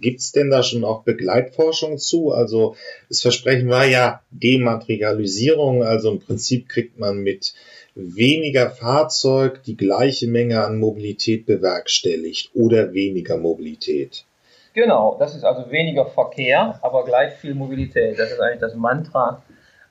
Gibt 0.00 0.20
es 0.20 0.32
denn 0.32 0.50
da 0.50 0.62
schon 0.62 0.84
auch 0.84 1.02
Begleitforschung 1.02 1.98
zu? 1.98 2.32
Also 2.32 2.76
das 3.08 3.22
Versprechen 3.22 3.68
war 3.68 3.86
ja 3.86 4.22
Dematerialisierung, 4.30 5.82
also 5.82 6.10
im 6.12 6.20
Prinzip 6.20 6.68
kriegt 6.68 6.98
man 6.98 7.18
mit 7.18 7.54
weniger 7.94 8.70
Fahrzeug 8.70 9.62
die 9.64 9.76
gleiche 9.76 10.26
Menge 10.28 10.64
an 10.64 10.78
Mobilität 10.78 11.46
bewerkstelligt 11.46 12.50
oder 12.54 12.92
weniger 12.92 13.36
Mobilität. 13.36 14.24
Genau, 14.72 15.16
das 15.18 15.34
ist 15.34 15.44
also 15.44 15.70
weniger 15.70 16.06
Verkehr, 16.06 16.78
aber 16.82 17.04
gleich 17.04 17.34
viel 17.34 17.54
Mobilität. 17.54 18.18
Das 18.18 18.30
ist 18.30 18.40
eigentlich 18.40 18.60
das 18.60 18.76
Mantra, 18.76 19.42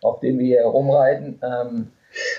auf 0.02 0.22
dem 0.22 0.40
wir 0.40 0.46
hier 0.46 0.60
herumreiten. 0.60 1.40
Ähm, 1.44 1.92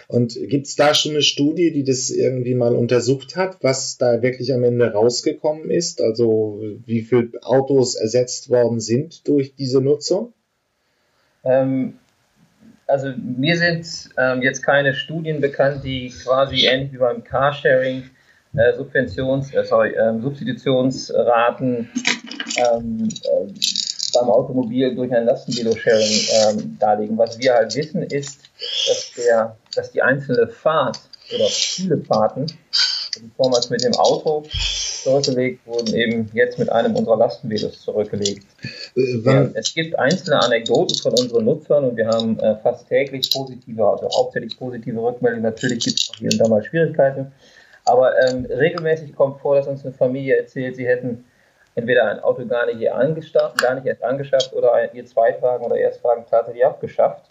und 0.09 0.35
gibt 0.35 0.67
es 0.67 0.77
da 0.77 0.95
schon 0.95 1.13
eine 1.13 1.23
Studie, 1.23 1.73
die 1.73 1.85
das 1.85 2.11
irgendwie 2.11 2.55
mal 2.55 2.75
untersucht 2.75 3.37
hat, 3.37 3.59
was 3.63 3.99
da 3.99 4.23
wirklich 4.23 4.53
am 4.53 4.65
Ende 4.65 4.93
rausgekommen 4.93 5.71
ist? 5.71 6.01
Also 6.01 6.61
wie 6.87 7.03
viele 7.03 7.31
Autos 7.43 7.95
ersetzt 7.95 8.51
worden 8.51 8.81
sind 8.81 9.27
durch 9.29 9.55
diese 9.55 9.81
Nutzung? 9.81 10.33
Ähm, 11.45 11.95
also 12.87 13.13
mir 13.17 13.57
sind 13.57 14.11
ähm, 14.19 14.43
jetzt 14.43 14.63
keine 14.63 14.95
Studien 14.95 15.41
bekannt, 15.41 15.85
die 15.85 16.13
quasi 16.25 16.67
ähnlich 16.67 16.93
wie 16.93 16.99
beim 16.99 17.23
Carsharing 17.23 18.11
äh, 18.55 18.73
Subventions, 18.75 19.55
äh, 19.55 19.65
sorry, 19.65 19.95
äh, 19.95 20.21
Substitutionsraten 20.21 21.89
ähm, 22.57 23.09
äh, 23.25 23.53
beim 24.13 24.29
Automobil 24.29 24.95
durch 24.95 25.13
ein 25.13 25.27
Lastenvelo-Sharing 25.27 26.59
ähm, 26.59 26.77
darlegen. 26.79 27.19
Was 27.19 27.39
wir 27.39 27.55
halt 27.55 27.75
wissen 27.75 28.03
ist, 28.03 28.41
dass, 28.89 29.13
der, 29.17 29.57
dass 29.75 29.91
die 29.93 30.03
einzelne 30.03 30.49
Fahrt 30.49 31.01
oder 31.35 31.47
viele 31.49 31.99
Fahrten, 31.99 32.47
die 32.47 33.31
vormals 33.37 33.71
mit 33.71 33.85
dem 33.85 33.95
Auto 33.95 34.45
zurückgelegt 35.03 35.67
wurden, 35.67 35.95
eben 35.95 36.31
jetzt 36.35 36.59
mit 36.59 36.71
einem 36.71 36.95
unserer 36.95 37.17
Lastenvelos 37.17 37.81
zurückgelegt. 37.81 38.47
Äh, 38.97 39.49
es 39.55 39.75
gibt 39.75 39.99
einzelne 39.99 40.41
Anekdoten 40.41 40.97
von 40.99 41.13
unseren 41.13 41.45
Nutzern 41.45 41.85
und 41.85 41.97
wir 41.97 42.09
haben 42.09 42.39
äh, 42.39 42.57
fast 42.57 42.89
täglich 42.89 43.31
positive, 43.31 43.85
also 43.85 44.09
hauptsächlich 44.17 44.59
positive 44.59 45.01
Rückmeldungen. 45.01 45.45
Natürlich 45.45 45.85
gibt 45.85 46.01
es 46.01 46.11
auch 46.11 46.17
hier 46.17 46.31
und 46.31 46.39
da 46.39 46.49
mal 46.49 46.63
Schwierigkeiten, 46.63 47.33
aber 47.85 48.13
ähm, 48.23 48.47
regelmäßig 48.47 49.15
kommt 49.15 49.41
vor, 49.41 49.57
dass 49.57 49.67
uns 49.67 49.85
eine 49.85 49.95
Familie 49.95 50.37
erzählt, 50.37 50.77
sie 50.77 50.87
hätten 50.87 51.25
entweder 51.75 52.11
ein 52.11 52.21
Auto 52.21 52.45
gar 52.47 52.67
nicht, 52.67 52.81
gar 52.81 53.75
nicht 53.75 53.87
erst 53.87 54.03
angeschafft 54.03 54.53
oder 54.53 54.75
ein, 54.75 54.91
ihr 54.93 55.07
Zweitwagen 55.07 55.65
oder 55.65 55.77
Erstwagen 55.77 56.25
tatsächlich 56.29 56.65
abgeschafft, 56.65 57.31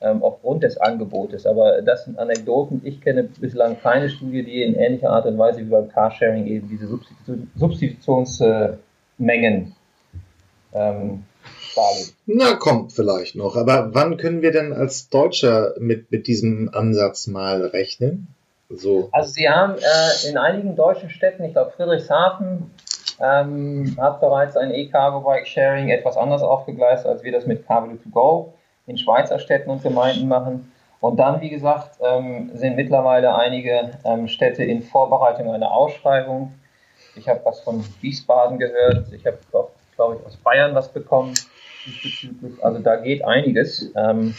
ähm, 0.00 0.22
aufgrund 0.22 0.62
des 0.62 0.78
Angebotes. 0.78 1.46
Aber 1.46 1.82
das 1.82 2.04
sind 2.04 2.18
Anekdoten. 2.18 2.80
Ich 2.84 3.00
kenne 3.00 3.24
bislang 3.24 3.80
keine 3.80 4.08
Studie, 4.08 4.44
die 4.44 4.62
in 4.62 4.74
ähnlicher 4.74 5.10
Art 5.10 5.26
und 5.26 5.38
Weise 5.38 5.60
wie 5.60 5.64
beim 5.64 5.88
Carsharing 5.88 6.46
eben 6.46 6.68
diese 6.68 6.86
Substitu 6.86 7.38
Substitutionsmengen 7.56 9.74
ähm, 10.72 11.24
darlegt. 11.74 12.14
Na, 12.26 12.54
kommt 12.54 12.92
vielleicht 12.92 13.36
noch. 13.36 13.56
Aber 13.56 13.94
wann 13.94 14.16
können 14.16 14.42
wir 14.42 14.52
denn 14.52 14.72
als 14.72 15.08
Deutscher 15.08 15.74
mit, 15.78 16.10
mit 16.10 16.26
diesem 16.26 16.70
Ansatz 16.72 17.26
mal 17.26 17.66
rechnen? 17.66 18.28
So. 18.74 19.10
Also 19.12 19.32
Sie 19.32 19.48
haben 19.48 19.74
äh, 19.76 20.30
in 20.30 20.38
einigen 20.38 20.76
deutschen 20.76 21.10
Städten, 21.10 21.44
ich 21.44 21.52
glaube 21.52 21.72
Friedrichshafen, 21.76 22.70
ähm, 23.22 23.96
hat 24.00 24.20
bereits 24.20 24.56
ein 24.56 24.74
E-Cargo 24.74 25.20
Bike 25.20 25.46
Sharing 25.46 25.88
etwas 25.88 26.16
anders 26.16 26.42
aufgegleist, 26.42 27.06
als 27.06 27.22
wir 27.22 27.32
das 27.32 27.46
mit 27.46 27.66
Cabrio 27.66 27.96
to 27.96 28.10
Go 28.10 28.54
in 28.86 28.98
Schweizer 28.98 29.38
Städten 29.38 29.70
und 29.70 29.82
Gemeinden 29.82 30.28
machen. 30.28 30.72
Und 31.00 31.16
dann, 31.18 31.40
wie 31.40 31.50
gesagt, 31.50 31.98
ähm, 32.00 32.50
sind 32.54 32.76
mittlerweile 32.76 33.34
einige 33.34 33.92
ähm, 34.04 34.28
Städte 34.28 34.64
in 34.64 34.82
Vorbereitung 34.82 35.50
einer 35.50 35.72
Ausschreibung. 35.72 36.54
Ich 37.16 37.28
habe 37.28 37.40
was 37.44 37.60
von 37.60 37.84
Wiesbaden 38.00 38.58
gehört, 38.58 39.12
ich 39.12 39.26
habe, 39.26 39.38
glaube 39.96 40.16
ich, 40.16 40.26
aus 40.26 40.36
Bayern 40.36 40.74
was 40.74 40.88
bekommen. 40.88 41.34
Also 42.60 42.78
da 42.78 42.96
geht 42.96 43.24
einiges. 43.24 43.90
Ähm, 43.96 44.34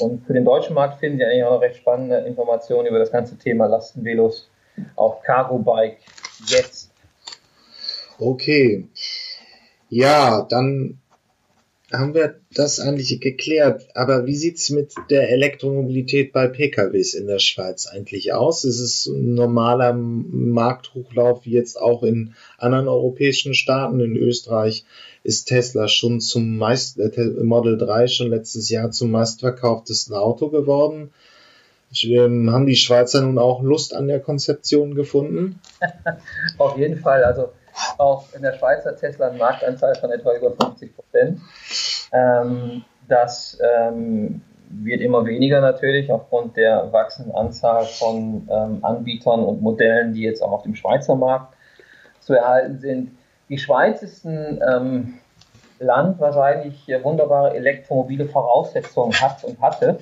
und 0.00 0.26
für 0.26 0.32
den 0.32 0.44
deutschen 0.44 0.74
Markt 0.74 0.98
finden 1.00 1.18
Sie 1.18 1.24
eigentlich 1.24 1.44
auch 1.44 1.52
noch 1.52 1.60
recht 1.60 1.76
spannende 1.76 2.18
Informationen 2.18 2.86
über 2.86 2.98
das 2.98 3.12
ganze 3.12 3.36
Thema 3.36 3.66
Lastenvelos 3.66 4.48
auf 4.96 5.22
Cargo 5.22 5.58
Bike 5.58 5.98
jetzt 6.46 6.87
Okay. 8.18 8.88
Ja, 9.88 10.42
dann 10.42 10.98
haben 11.92 12.14
wir 12.14 12.40
das 12.54 12.80
eigentlich 12.80 13.20
geklärt. 13.20 13.88
Aber 13.94 14.26
wie 14.26 14.36
sieht's 14.36 14.68
mit 14.70 14.94
der 15.10 15.30
Elektromobilität 15.30 16.32
bei 16.32 16.46
PKWs 16.46 17.14
in 17.14 17.26
der 17.26 17.38
Schweiz 17.38 17.86
eigentlich 17.86 18.32
aus? 18.32 18.64
Ist 18.64 18.80
es 18.80 19.06
ein 19.06 19.34
normaler 19.34 19.94
Markthochlauf 19.94 21.46
wie 21.46 21.52
jetzt 21.52 21.80
auch 21.80 22.02
in 22.02 22.34
anderen 22.58 22.88
europäischen 22.88 23.54
Staaten? 23.54 24.00
In 24.00 24.16
Österreich 24.16 24.84
ist 25.22 25.46
Tesla 25.46 25.88
schon 25.88 26.20
zum 26.20 26.58
meist, 26.58 26.98
äh, 26.98 27.10
Model 27.42 27.78
3 27.78 28.06
schon 28.06 28.30
letztes 28.30 28.68
Jahr 28.68 28.90
zum 28.90 29.10
meistverkauftesten 29.10 30.14
Auto 30.14 30.50
geworden. 30.50 31.10
Ähm, 32.02 32.50
haben 32.50 32.66
die 32.66 32.76
Schweizer 32.76 33.22
nun 33.22 33.38
auch 33.38 33.62
Lust 33.62 33.94
an 33.94 34.08
der 34.08 34.20
Konzeption 34.20 34.94
gefunden? 34.94 35.58
Auf 36.58 36.76
jeden 36.76 36.98
Fall. 36.98 37.24
Also 37.24 37.48
auch 37.98 38.24
in 38.34 38.42
der 38.42 38.54
Schweiz 38.54 38.84
hat 38.84 38.98
Tesla 38.98 39.28
einen 39.28 39.38
Marktanteil 39.38 39.94
von 39.96 40.10
etwa 40.10 40.34
über 40.34 40.52
50 40.52 40.94
Prozent. 40.94 41.40
Ähm, 42.12 42.84
das 43.08 43.58
ähm, 43.62 44.42
wird 44.70 45.00
immer 45.00 45.24
weniger 45.24 45.60
natürlich 45.60 46.10
aufgrund 46.10 46.56
der 46.56 46.92
wachsenden 46.92 47.34
Anzahl 47.34 47.84
von 47.84 48.48
ähm, 48.50 48.84
Anbietern 48.84 49.40
und 49.40 49.62
Modellen, 49.62 50.12
die 50.12 50.22
jetzt 50.22 50.42
auch 50.42 50.52
auf 50.52 50.62
dem 50.62 50.74
Schweizer 50.74 51.16
Markt 51.16 51.54
zu 52.20 52.34
erhalten 52.34 52.78
sind. 52.78 53.18
Die 53.48 53.58
Schweiz 53.58 54.02
ist 54.02 54.24
ein 54.24 54.60
ähm, 54.68 55.14
Land, 55.78 56.20
was 56.20 56.36
eigentlich 56.36 56.86
wunderbare 57.02 57.54
elektromobile 57.54 58.26
Voraussetzungen 58.26 59.18
hat 59.20 59.44
und 59.44 59.60
hatte. 59.60 60.00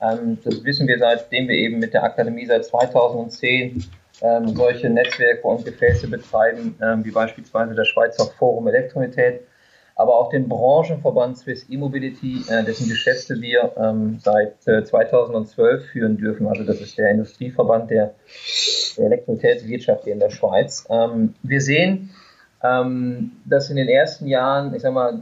Ähm, 0.00 0.38
das 0.44 0.64
wissen 0.64 0.88
wir 0.88 0.98
seitdem 0.98 1.48
wir 1.48 1.56
eben 1.56 1.78
mit 1.78 1.92
der 1.92 2.04
Akademie 2.04 2.46
seit 2.46 2.64
2010 2.64 3.84
ähm, 4.22 4.48
solche 4.54 4.90
Netzwerke 4.90 5.46
und 5.46 5.64
Gefäße 5.64 6.08
betreiben, 6.08 6.76
ähm, 6.82 7.04
wie 7.04 7.10
beispielsweise 7.10 7.74
das 7.74 7.88
Schweizer 7.88 8.26
Forum 8.38 8.68
Elektromobilität, 8.68 9.42
aber 9.96 10.16
auch 10.16 10.30
den 10.30 10.48
Branchenverband 10.48 11.38
Swiss 11.38 11.66
E-Mobility, 11.68 12.44
äh, 12.48 12.64
dessen 12.64 12.88
Geschäfte 12.88 13.40
wir 13.40 13.72
ähm, 13.76 14.18
seit 14.20 14.66
äh, 14.66 14.82
2012 14.82 15.86
führen 15.86 16.16
dürfen. 16.16 16.46
Also 16.46 16.64
das 16.64 16.80
ist 16.80 16.96
der 16.96 17.10
Industrieverband 17.10 17.90
der, 17.90 18.14
der 18.96 19.06
Elektromobilitätswirtschaft 19.06 20.04
hier 20.04 20.14
in 20.14 20.20
der 20.20 20.30
Schweiz. 20.30 20.86
Ähm, 20.88 21.34
wir 21.42 21.60
sehen, 21.60 22.10
ähm, 22.62 23.32
dass 23.44 23.70
in 23.70 23.76
den 23.76 23.88
ersten 23.88 24.26
Jahren, 24.26 24.74
ich 24.74 24.82
sag 24.82 24.92
mal, 24.92 25.20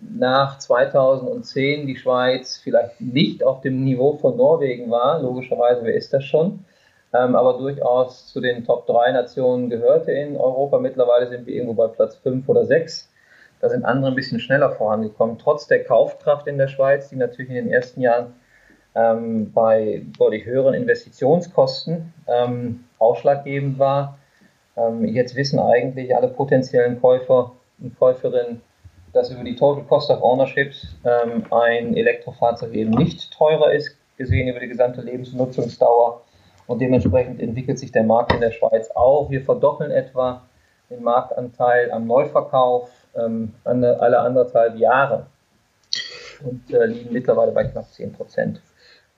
nach 0.00 0.58
2010 0.58 1.86
die 1.86 1.96
Schweiz 1.96 2.60
vielleicht 2.62 3.00
nicht 3.00 3.44
auf 3.44 3.60
dem 3.60 3.84
Niveau 3.84 4.16
von 4.16 4.36
Norwegen 4.36 4.90
war. 4.90 5.20
Logischerweise, 5.20 5.82
wer 5.84 5.94
ist 5.94 6.12
das 6.12 6.24
schon? 6.24 6.64
Ähm, 7.12 7.34
aber 7.34 7.58
durchaus 7.58 8.26
zu 8.32 8.40
den 8.40 8.64
Top 8.64 8.86
3 8.86 9.12
Nationen 9.12 9.70
gehörte 9.70 10.12
in 10.12 10.36
Europa. 10.36 10.78
Mittlerweile 10.78 11.28
sind 11.28 11.46
wir 11.46 11.54
irgendwo 11.54 11.74
bei 11.74 11.88
Platz 11.88 12.16
5 12.16 12.48
oder 12.48 12.64
6. 12.64 13.10
Da 13.60 13.68
sind 13.68 13.84
andere 13.84 14.12
ein 14.12 14.14
bisschen 14.14 14.40
schneller 14.40 14.70
vorangekommen. 14.70 15.38
Trotz 15.38 15.66
der 15.66 15.84
Kaufkraft 15.84 16.46
in 16.46 16.58
der 16.58 16.68
Schweiz, 16.68 17.08
die 17.08 17.16
natürlich 17.16 17.50
in 17.50 17.56
den 17.56 17.72
ersten 17.72 18.00
Jahren 18.00 18.34
ähm, 18.94 19.52
bei 19.52 20.04
deutlich 20.18 20.44
höheren 20.44 20.74
Investitionskosten 20.74 22.12
ähm, 22.26 22.84
ausschlaggebend 22.98 23.78
war. 23.78 24.18
Ähm, 24.76 25.04
jetzt 25.04 25.36
wissen 25.36 25.58
eigentlich 25.58 26.14
alle 26.14 26.28
potenziellen 26.28 27.00
Käufer 27.00 27.52
und 27.78 27.98
Käuferinnen, 27.98 28.62
dass 29.12 29.30
über 29.30 29.44
die 29.44 29.56
Total 29.56 29.84
Cost 29.84 30.10
of 30.10 30.22
Ownership 30.22 30.72
ähm, 31.04 31.44
ein 31.50 31.96
Elektrofahrzeug 31.96 32.72
eben 32.74 32.90
nicht 32.90 33.32
teurer 33.32 33.72
ist, 33.72 33.96
gesehen 34.16 34.48
über 34.48 34.60
die 34.60 34.68
gesamte 34.68 35.02
Lebensnutzungsdauer. 35.02 36.22
Und 36.66 36.80
dementsprechend 36.80 37.40
entwickelt 37.40 37.78
sich 37.78 37.92
der 37.92 38.04
Markt 38.04 38.32
in 38.34 38.40
der 38.40 38.50
Schweiz 38.50 38.90
auch. 38.94 39.30
Wir 39.30 39.42
verdoppeln 39.42 39.90
etwa 39.90 40.42
den 40.90 41.02
Marktanteil 41.02 41.90
am 41.90 42.06
Neuverkauf 42.06 42.90
ähm, 43.16 43.54
alle 43.64 44.20
anderthalb 44.20 44.76
Jahre 44.76 45.26
und 46.44 46.72
äh, 46.72 46.86
liegen 46.86 47.12
mittlerweile 47.12 47.52
bei 47.52 47.64
knapp 47.64 47.92
10 47.92 48.12
Prozent. 48.12 48.60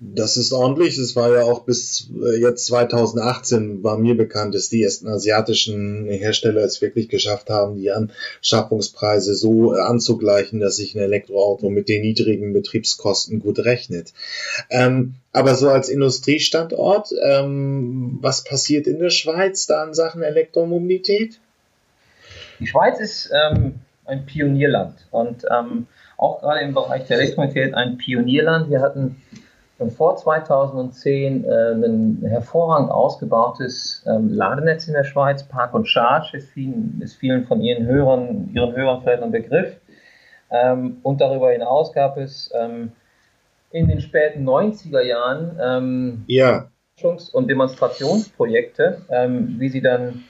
Das 0.01 0.37
ist 0.37 0.53
ordentlich. 0.53 0.97
Es 0.97 1.17
war 1.17 1.35
ja 1.35 1.43
auch 1.43 1.65
bis 1.65 2.09
äh, 2.15 2.41
jetzt 2.41 2.67
2018 2.67 3.83
war 3.83 3.99
mir 3.99 4.17
bekannt, 4.17 4.55
dass 4.55 4.69
die 4.69 4.85
ersten 4.85 5.09
asiatischen 5.09 6.07
Hersteller 6.07 6.63
es 6.63 6.81
wirklich 6.81 7.09
geschafft 7.09 7.51
haben, 7.51 7.77
die 7.77 7.91
Anschaffungspreise 7.91 9.35
so 9.35 9.75
äh, 9.75 9.81
anzugleichen, 9.81 10.61
dass 10.61 10.77
sich 10.77 10.95
ein 10.95 11.01
Elektroauto 11.01 11.69
mit 11.69 11.89
den 11.89 12.03
niedrigen 12.03 12.53
Betriebskosten 12.53 13.41
gut 13.41 13.59
rechnet. 13.59 14.13
Ähm, 14.71 15.17
aber 15.33 15.57
so 15.57 15.69
als 15.69 15.89
Industriestandort, 15.89 17.09
ähm, 17.21 18.19
was 18.21 18.45
passiert 18.45 18.87
in 18.87 19.01
der 19.01 19.11
Schweiz 19.11 19.67
da 19.67 19.85
in 19.85 19.95
Sachen 19.95 20.23
Elektromobilität? 20.23 21.41
Die 22.61 22.69
Schweiz 22.69 23.01
ist 23.01 23.31
ähm, 23.33 23.81
ein 24.05 24.27
Pionierland 24.27 24.95
und 25.11 25.45
ähm, 25.51 25.89
auch 26.17 26.41
gerade 26.41 26.61
im 26.61 26.73
Bereich 26.73 27.09
der 27.09 27.19
Elektromobilität 27.19 27.75
ein 27.75 27.99
Pionierland. 27.99 28.71
Wir 28.71 28.81
hatten 28.81 29.17
schon 29.79 29.91
vor 29.91 30.17
2010 30.17 31.45
äh, 31.45 31.73
ein 31.73 32.23
hervorragend 32.27 32.91
ausgebautes 32.91 34.05
ähm, 34.07 34.29
Ladenetz 34.29 34.89
in 34.89 34.95
der 34.95 35.05
Schweiz. 35.05 35.45
Park 35.45 35.73
und 35.73 35.89
Charge 35.89 36.37
ist 36.37 36.51
vielen, 36.51 37.01
ist 37.01 37.15
vielen 37.17 37.47
von 37.47 37.61
Ihren 37.61 37.87
Hörern, 37.87 38.51
Ihren 38.53 38.75
Hörern 38.75 39.03
vielleicht 39.03 39.23
ein 39.23 39.31
Begriff. 39.31 39.77
Ähm, 40.51 40.99
und 41.03 41.21
darüber 41.21 41.53
hinaus 41.53 41.93
gab 41.93 42.17
es 42.17 42.51
ähm, 42.55 42.93
in 43.71 43.87
den 43.87 44.01
späten 44.01 44.49
90er 44.49 45.03
Jahren 45.03 45.59
ähm, 45.61 46.25
ja. 46.27 46.69
und 47.33 47.49
Demonstrationsprojekte, 47.49 49.03
ähm, 49.11 49.57
wie 49.59 49.69
sie 49.69 49.83
dann 49.83 50.25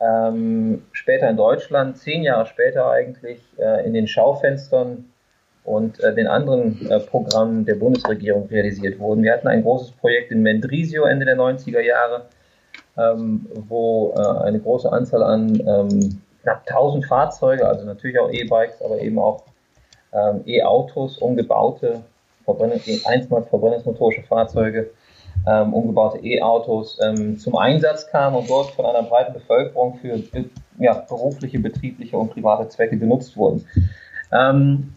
ähm, 0.00 0.82
später 0.92 1.28
in 1.28 1.36
Deutschland, 1.36 1.98
zehn 1.98 2.22
Jahre 2.22 2.46
später 2.46 2.88
eigentlich, 2.88 3.40
äh, 3.58 3.84
in 3.84 3.92
den 3.92 4.06
Schaufenstern 4.06 5.06
und 5.68 6.00
äh, 6.00 6.14
den 6.14 6.26
anderen 6.26 6.90
äh, 6.90 6.98
Programmen 6.98 7.66
der 7.66 7.74
Bundesregierung 7.74 8.46
realisiert 8.48 8.98
wurden. 8.98 9.22
Wir 9.22 9.34
hatten 9.34 9.48
ein 9.48 9.62
großes 9.62 9.92
Projekt 9.92 10.32
in 10.32 10.42
Mendrisio 10.42 11.04
Ende 11.04 11.26
der 11.26 11.36
90er 11.36 11.80
Jahre, 11.80 12.26
ähm, 12.96 13.46
wo 13.68 14.14
äh, 14.16 14.44
eine 14.44 14.58
große 14.60 14.90
Anzahl 14.90 15.22
an 15.22 15.60
ähm, 15.66 16.22
knapp 16.42 16.62
1000 16.66 17.04
Fahrzeuge, 17.04 17.68
also 17.68 17.84
natürlich 17.84 18.18
auch 18.18 18.30
E-Bikes, 18.30 18.80
aber 18.82 18.98
eben 18.98 19.18
auch 19.18 19.42
ähm, 20.12 20.42
E-Autos, 20.46 21.18
umgebaute, 21.18 22.00
einstmals 23.04 23.46
verbrennungsmotorische 23.48 24.22
Fahrzeuge, 24.22 24.90
ähm, 25.46 25.74
umgebaute 25.74 26.18
E-Autos 26.24 26.98
ähm, 27.02 27.38
zum 27.38 27.56
Einsatz 27.56 28.08
kamen 28.08 28.36
und 28.36 28.48
dort 28.48 28.70
von 28.70 28.86
einer 28.86 29.02
breiten 29.02 29.34
Bevölkerung 29.34 29.98
für 29.98 30.18
ja, 30.78 30.94
berufliche, 30.94 31.58
betriebliche 31.58 32.16
und 32.16 32.30
private 32.32 32.68
Zwecke 32.68 32.96
genutzt 32.96 33.36
wurden. 33.36 33.66
Ähm, 34.32 34.94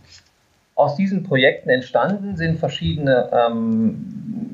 aus 0.81 0.95
diesen 0.95 1.23
Projekten 1.23 1.69
entstanden 1.69 2.35
sind 2.35 2.59
verschiedene 2.59 3.29
ähm, 3.31 4.51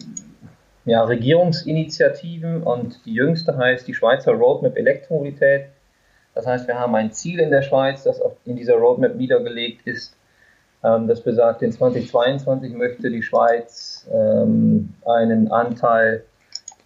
ja, 0.86 1.04
Regierungsinitiativen 1.04 2.64
und 2.64 3.06
die 3.06 3.14
jüngste 3.14 3.58
heißt 3.58 3.88
die 3.88 3.94
Schweizer 3.94 4.34
Roadmap 4.34 4.78
Elektromobilität. 4.78 5.68
Das 6.36 6.46
heißt, 6.46 6.68
wir 6.68 6.80
haben 6.80 6.96
ein 6.96 7.12
Ziel 7.12 7.40
in 7.40 7.50
der 7.50 7.62
Schweiz, 7.62 8.04
das 8.04 8.22
in 8.46 8.56
dieser 8.56 8.76
Roadmap 8.76 9.16
niedergelegt 9.16 9.88
ist. 9.88 10.16
Ähm, 10.84 11.08
das 11.08 11.22
besagt, 11.22 11.62
in 11.62 11.72
2022 11.72 12.74
möchte 12.74 13.10
die 13.10 13.24
Schweiz 13.24 14.08
ähm, 14.14 14.94
einen 15.06 15.52
Anteil 15.52 16.24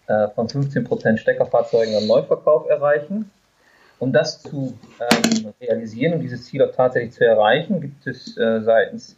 äh, 0.07 0.27
von 0.29 0.47
15% 0.47 1.17
Steckerfahrzeugen 1.17 1.95
am 1.95 2.07
Neuverkauf 2.07 2.69
erreichen. 2.69 3.31
Um 3.99 4.11
das 4.11 4.41
zu 4.41 4.77
ähm, 4.99 5.53
realisieren 5.61 6.13
und 6.13 6.21
dieses 6.21 6.45
Ziel 6.45 6.63
auch 6.63 6.71
tatsächlich 6.75 7.13
zu 7.13 7.25
erreichen, 7.25 7.81
gibt 7.81 8.07
es 8.07 8.35
äh, 8.37 8.61
seitens 8.61 9.15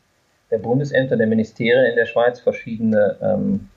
der 0.54 0.60
Bundesämter, 0.60 1.18
der 1.18 1.26
Ministerien 1.26 1.86
in 1.86 1.96
der 1.96 2.06
Schweiz 2.06 2.40
verschiedene 2.40 3.18
ähm, 3.24 3.70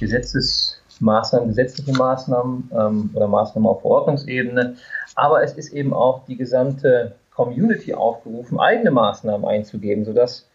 Gesetzesmaßnahmen, 0.00 1.48
gesetzliche 1.48 1.92
Maßnahmen 1.92 2.70
ähm, 2.74 3.10
oder 3.12 3.28
Maßnahmen 3.28 3.68
auf 3.68 3.82
Verordnungsebene. 3.82 4.76
Aber 5.16 5.42
es 5.42 5.52
ist 5.52 5.74
eben 5.74 5.92
auch 5.92 6.24
die 6.24 6.38
gesamte 6.38 7.14
Community 7.30 7.92
aufgerufen, 7.92 8.58
eigene 8.58 8.90
Maßnahmen 8.90 9.46
einzugeben, 9.46 10.06
sodass 10.06 10.48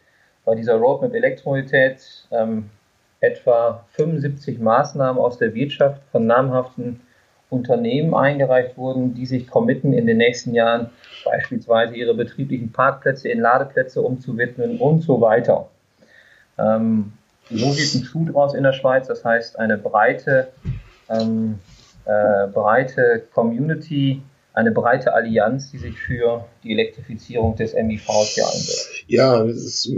bei 0.43 0.55
dieser 0.55 0.75
Roadmap 0.75 1.13
Elektromobilität 1.13 2.27
ähm, 2.31 2.71
etwa 3.19 3.85
75 3.91 4.57
Maßnahmen 4.57 5.21
aus 5.21 5.37
der 5.37 5.53
Wirtschaft 5.53 6.01
von 6.11 6.25
namhaften 6.25 7.01
Unternehmen 7.49 8.13
eingereicht 8.13 8.77
wurden, 8.77 9.15
die 9.15 9.25
sich 9.25 9.47
committen, 9.47 9.93
in 9.93 10.05
den 10.05 10.17
nächsten 10.17 10.53
Jahren 10.53 10.91
beispielsweise 11.25 11.95
ihre 11.95 12.13
betrieblichen 12.13 12.71
Parkplätze 12.71 13.29
in 13.29 13.39
Ladeplätze 13.39 14.01
umzuwidmen 14.01 14.77
und 14.77 15.01
so 15.01 15.19
weiter. 15.21 15.67
Ähm, 16.57 17.13
so 17.49 17.71
sieht 17.71 18.01
ein 18.01 18.05
Schuh 18.05 18.25
draus 18.25 18.53
in 18.53 18.63
der 18.63 18.73
Schweiz, 18.73 19.07
das 19.07 19.25
heißt 19.25 19.57
eine 19.57 19.77
breite, 19.77 20.49
ähm, 21.09 21.59
äh, 22.05 22.47
breite 22.47 23.23
Community, 23.33 24.21
eine 24.53 24.71
breite 24.71 25.13
Allianz, 25.13 25.71
die 25.71 25.79
sich 25.79 25.97
für 25.97 26.45
die 26.63 26.73
Elektrifizierung 26.73 27.55
des 27.55 27.73
MIVs 27.73 28.35
hier 28.35 28.45
einsetzt. 28.45 28.98
Ja, 29.09 29.43
das 29.43 29.57
ist, 29.57 29.91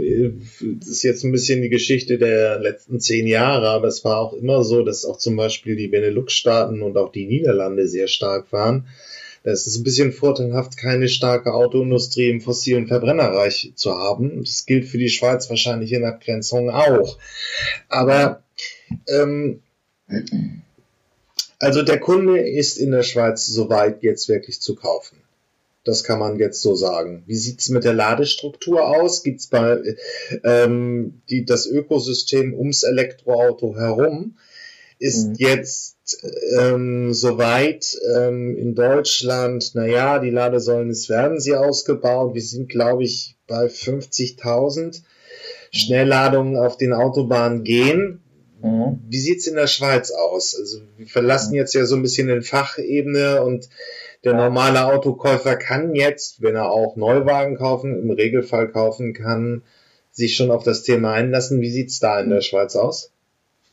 das 0.80 0.88
ist, 0.88 1.02
jetzt 1.02 1.22
ein 1.22 1.32
bisschen 1.32 1.60
die 1.60 1.68
Geschichte 1.68 2.16
der 2.16 2.58
letzten 2.58 2.98
zehn 2.98 3.26
Jahre, 3.26 3.68
aber 3.68 3.88
es 3.88 4.02
war 4.06 4.16
auch 4.16 4.32
immer 4.32 4.64
so, 4.64 4.82
dass 4.82 5.04
auch 5.04 5.18
zum 5.18 5.36
Beispiel 5.36 5.76
die 5.76 5.88
Benelux-Staaten 5.88 6.80
und 6.80 6.96
auch 6.96 7.12
die 7.12 7.26
Niederlande 7.26 7.86
sehr 7.88 8.08
stark 8.08 8.50
waren. 8.52 8.86
Es 9.42 9.66
ist 9.66 9.76
ein 9.76 9.84
bisschen 9.84 10.12
vorteilhaft, 10.12 10.78
keine 10.78 11.10
starke 11.10 11.52
Autoindustrie 11.52 12.30
im 12.30 12.40
fossilen 12.40 12.86
Verbrennerreich 12.86 13.72
zu 13.74 13.94
haben. 13.94 14.40
Das 14.40 14.64
gilt 14.64 14.86
für 14.86 14.96
die 14.96 15.10
Schweiz 15.10 15.50
wahrscheinlich 15.50 15.92
in 15.92 16.06
Abgrenzung 16.06 16.70
auch. 16.70 17.18
Aber 17.90 18.42
ähm, 19.08 19.60
also 21.58 21.82
der 21.82 22.00
Kunde 22.00 22.40
ist 22.40 22.78
in 22.78 22.92
der 22.92 23.02
Schweiz 23.02 23.44
soweit 23.44 24.02
jetzt 24.02 24.30
wirklich 24.30 24.62
zu 24.62 24.74
kaufen. 24.74 25.18
Das 25.84 26.04
kann 26.04 26.20
man 26.20 26.38
jetzt 26.38 26.62
so 26.62 26.76
sagen. 26.76 27.24
Wie 27.26 27.34
sieht's 27.34 27.68
mit 27.68 27.84
der 27.84 27.94
Ladestruktur 27.94 28.86
aus? 28.86 29.22
Gibt's 29.24 29.48
bei 29.48 29.96
ähm, 30.44 31.22
die, 31.28 31.44
das 31.44 31.66
Ökosystem 31.66 32.54
ums 32.54 32.84
Elektroauto 32.84 33.76
herum? 33.76 34.36
Ist 35.00 35.30
mhm. 35.30 35.34
jetzt 35.38 35.96
ähm, 36.56 37.12
soweit 37.12 37.98
ähm, 38.16 38.56
in 38.56 38.76
Deutschland, 38.76 39.74
naja, 39.74 40.20
die 40.20 40.30
Ladesäulen, 40.30 40.90
es 40.90 41.08
werden 41.08 41.40
sie 41.40 41.54
ausgebaut. 41.54 42.34
Wir 42.34 42.42
sind, 42.42 42.68
glaube 42.68 43.02
ich, 43.02 43.36
bei 43.48 43.66
50.000 43.66 45.02
Schnellladungen 45.72 46.56
auf 46.56 46.76
den 46.76 46.92
Autobahnen 46.92 47.64
gehen. 47.64 48.22
Mhm. 48.62 49.00
Wie 49.08 49.18
sieht's 49.18 49.48
in 49.48 49.56
der 49.56 49.66
Schweiz 49.66 50.12
aus? 50.12 50.56
Also 50.56 50.82
wir 50.96 51.06
verlassen 51.08 51.50
mhm. 51.50 51.56
jetzt 51.56 51.74
ja 51.74 51.84
so 51.84 51.96
ein 51.96 52.02
bisschen 52.02 52.28
den 52.28 52.42
Fachebene 52.42 53.42
und 53.42 53.68
der 54.24 54.34
normale 54.34 54.84
Autokäufer 54.86 55.56
kann 55.56 55.94
jetzt, 55.94 56.42
wenn 56.42 56.54
er 56.54 56.70
auch 56.70 56.96
Neuwagen 56.96 57.56
kaufen, 57.56 58.00
im 58.00 58.10
Regelfall 58.10 58.68
kaufen 58.68 59.14
kann, 59.14 59.62
sich 60.10 60.36
schon 60.36 60.50
auf 60.50 60.62
das 60.62 60.82
Thema 60.82 61.12
einlassen. 61.12 61.60
Wie 61.60 61.70
sieht's 61.70 61.98
da 61.98 62.20
in 62.20 62.30
der 62.30 62.40
Schweiz 62.40 62.76
aus? 62.76 63.12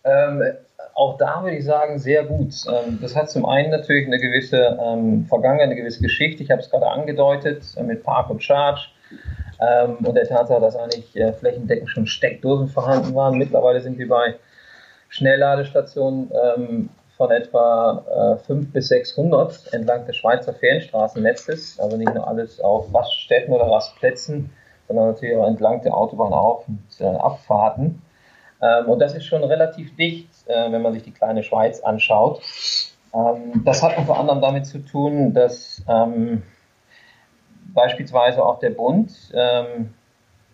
Ähm, 0.04 0.42
auch 0.96 1.18
da 1.18 1.44
würde 1.44 1.58
ich 1.58 1.66
sagen, 1.66 2.00
sehr 2.00 2.24
gut. 2.24 2.54
Ähm, 2.68 3.00
das 3.02 3.16
hat 3.16 3.30
zum 3.30 3.46
einen 3.46 3.70
natürlich 3.70 4.08
eine 4.08 4.20
gewisse 4.20 4.78
ähm, 4.82 5.26
Vergangenheit, 5.28 5.68
eine 5.68 5.76
gewisse 5.76 6.02
Geschichte. 6.02 6.42
Ich 6.42 6.52
habe 6.52 6.62
es 6.62 6.70
gerade 6.70 6.88
angedeutet 6.88 7.64
äh, 7.78 7.84
mit 7.84 8.04
Park 8.04 8.30
und 8.30 8.44
Charge 8.44 8.88
ähm, 9.60 9.98
und 10.04 10.16
der 10.16 10.28
Tatsache, 10.28 10.62
dass 10.62 10.76
eigentlich 10.76 11.16
äh, 11.16 11.34
flächendeckend 11.34 11.90
schon 11.90 12.08
Steckdosen 12.08 12.70
vorhanden 12.70 13.14
waren. 13.14 13.38
Mittlerweile 13.38 13.82
sind 13.82 13.98
wir 13.98 14.08
bei 14.08 14.36
Schnellladestationen 15.10 16.32
ähm, 16.34 16.90
von 17.20 17.32
etwa 17.32 18.38
äh, 18.40 18.46
5 18.46 18.72
bis 18.72 18.88
600 18.88 19.74
entlang 19.74 20.06
des 20.06 20.16
Schweizer 20.16 20.54
Fernstraßennetzes. 20.54 21.78
Also 21.78 21.98
nicht 21.98 22.14
nur 22.14 22.26
alles 22.26 22.62
auf 22.62 22.94
Raststätten 22.94 23.54
oder 23.54 23.66
Rastplätzen, 23.70 24.52
sondern 24.88 25.08
natürlich 25.08 25.36
auch 25.36 25.46
entlang 25.46 25.82
der 25.82 25.94
Autobahn 25.94 26.32
auf- 26.32 26.66
und 26.70 26.80
äh, 27.02 27.04
Abfahrten. 27.04 28.02
Ähm, 28.62 28.86
und 28.88 29.00
das 29.00 29.16
ist 29.16 29.26
schon 29.26 29.44
relativ 29.44 29.94
dicht, 29.98 30.30
äh, 30.48 30.72
wenn 30.72 30.82
man 30.82 30.94
sich 30.94 31.04
die 31.04 31.12
kleine 31.12 31.44
Schweiz 31.44 31.82
anschaut. 31.82 32.42
Ähm, 33.14 33.64
das 33.66 33.84
hat 33.84 33.98
unter 33.98 34.18
anderem 34.18 34.40
damit 34.40 34.66
zu 34.66 34.80
tun, 34.80 35.34
dass 35.34 35.84
ähm, 35.90 36.44
beispielsweise 37.74 38.46
auch 38.46 38.60
der 38.60 38.70
Bund 38.70 39.12
ähm, 39.34 39.94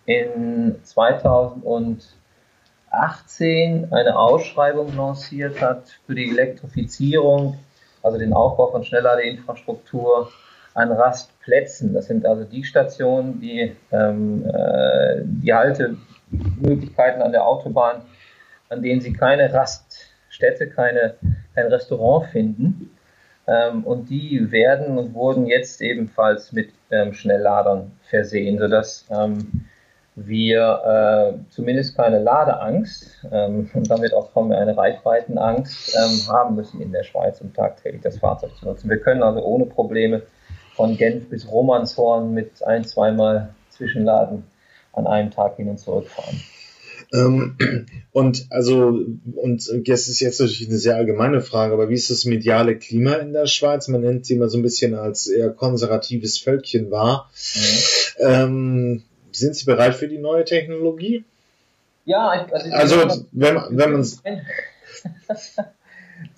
in 0.08 0.80
2000 0.82 1.63
und 1.63 2.17
2018 2.95 3.91
eine 3.91 4.17
Ausschreibung 4.17 4.95
lanciert 4.95 5.62
hat 5.62 5.99
für 6.05 6.15
die 6.15 6.29
Elektrifizierung, 6.29 7.58
also 8.01 8.17
den 8.17 8.34
Aufbau 8.34 8.71
von 8.71 8.84
Schnellladeinfrastruktur 8.84 10.31
an 10.73 10.91
Rastplätzen. 10.91 11.93
Das 11.93 12.08
sind 12.08 12.25
also 12.25 12.43
die 12.43 12.63
Stationen, 12.63 13.39
die 13.39 13.75
ähm, 13.91 14.45
äh, 14.45 15.21
die 15.23 15.53
Haltemöglichkeiten 15.53 17.21
an 17.21 17.31
der 17.31 17.45
Autobahn, 17.45 18.01
an 18.69 18.81
denen 18.81 19.01
Sie 19.01 19.13
keine 19.13 19.53
Raststätte, 19.53 20.69
keine, 20.69 21.15
kein 21.53 21.67
Restaurant 21.67 22.29
finden. 22.29 22.91
Ähm, 23.47 23.84
und 23.84 24.10
die 24.10 24.51
werden 24.51 24.97
und 24.97 25.13
wurden 25.13 25.45
jetzt 25.45 25.81
ebenfalls 25.81 26.51
mit 26.51 26.71
ähm, 26.91 27.13
Schnellladern 27.13 27.91
versehen, 28.10 28.58
sodass 28.58 29.05
ähm, 29.12 29.65
wir 30.15 31.36
äh, 31.38 31.51
zumindest 31.51 31.95
keine 31.97 32.19
Ladeangst 32.19 33.25
ähm, 33.32 33.69
und 33.73 33.89
damit 33.89 34.13
auch 34.13 34.34
kaum 34.34 34.49
mehr 34.49 34.60
eine 34.60 34.78
Reichweitenangst 34.78 35.95
ähm, 35.95 36.34
haben 36.34 36.56
müssen 36.56 36.82
in 36.82 36.91
der 36.91 37.04
Schweiz, 37.04 37.41
um 37.41 37.54
tagtäglich 37.54 38.01
das 38.01 38.19
Fahrzeug 38.19 38.56
zu 38.58 38.65
nutzen. 38.65 38.89
Wir 38.89 38.99
können 38.99 39.23
also 39.23 39.41
ohne 39.43 39.65
Probleme 39.65 40.23
von 40.75 40.97
Genf 40.97 41.30
bis 41.30 41.49
Romanshorn 41.49 42.34
mit 42.34 42.63
ein, 42.63 42.84
zweimal 42.86 43.49
Zwischenladen 43.69 44.43
an 44.93 45.08
einem 45.08 45.32
Tag 45.32 45.58
hin 45.58 45.69
und 45.69 45.80
zurück 45.80 46.08
fahren. 46.08 46.41
Ähm, 47.13 47.58
und 48.12 48.47
also, 48.49 49.06
und 49.36 49.69
das 49.88 50.08
ist 50.08 50.19
jetzt 50.21 50.39
natürlich 50.39 50.67
eine 50.67 50.78
sehr 50.78 50.95
allgemeine 50.95 51.41
Frage, 51.41 51.73
aber 51.73 51.89
wie 51.89 51.93
ist 51.93 52.10
das 52.10 52.25
mediale 52.25 52.78
Klima 52.78 53.15
in 53.15 53.34
der 53.34 53.47
Schweiz? 53.47 53.88
Man 53.89 54.01
nennt 54.01 54.25
sie 54.25 54.36
immer 54.36 54.47
so 54.47 54.58
ein 54.58 54.63
bisschen 54.63 54.95
als 54.95 55.28
eher 55.28 55.49
konservatives 55.49 56.39
Völkchen 56.39 56.91
wahr. 56.91 57.30
Mhm. 57.56 58.28
Ähm, 58.28 59.04
sind 59.37 59.55
Sie 59.55 59.65
bereit 59.65 59.95
für 59.95 60.07
die 60.07 60.17
neue 60.17 60.45
Technologie? 60.45 61.25
Ja, 62.05 62.47
also, 62.51 62.71
also 62.71 63.25
wenn, 63.31 63.61
wenn 63.69 63.91
man 63.91 64.03
Sie 64.03 64.19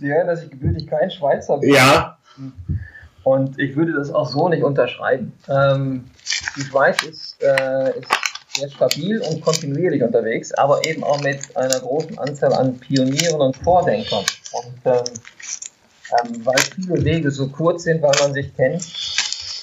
hören, 0.01 0.27
dass 0.27 0.43
ich 0.43 0.49
gebürtig 0.49 0.87
kein 0.87 1.11
Schweizer 1.11 1.57
bin. 1.57 1.73
Ja. 1.73 2.17
Und 3.23 3.59
ich 3.59 3.75
würde 3.75 3.93
das 3.93 4.11
auch 4.11 4.29
so 4.29 4.47
nicht 4.47 4.63
unterschreiben. 4.63 5.33
Ähm, 5.49 6.05
die 6.55 6.61
Schweiz 6.61 7.03
ist, 7.03 7.43
äh, 7.43 7.99
ist 7.99 8.07
sehr 8.55 8.69
stabil 8.69 9.21
und 9.21 9.41
kontinuierlich 9.41 10.01
unterwegs, 10.01 10.53
aber 10.53 10.85
eben 10.85 11.03
auch 11.03 11.21
mit 11.21 11.55
einer 11.55 11.79
großen 11.79 12.17
Anzahl 12.17 12.53
an 12.53 12.79
Pionieren 12.79 13.41
und 13.41 13.55
Vordenkern. 13.57 14.25
Und 14.53 14.79
ähm, 14.85 15.03
ähm, 16.23 16.45
weil 16.45 16.57
viele 16.57 17.03
Wege 17.03 17.31
so 17.31 17.49
kurz 17.49 17.83
sind, 17.83 18.01
weil 18.01 18.13
man 18.21 18.33
sich 18.33 18.55
kennt, 18.55 18.81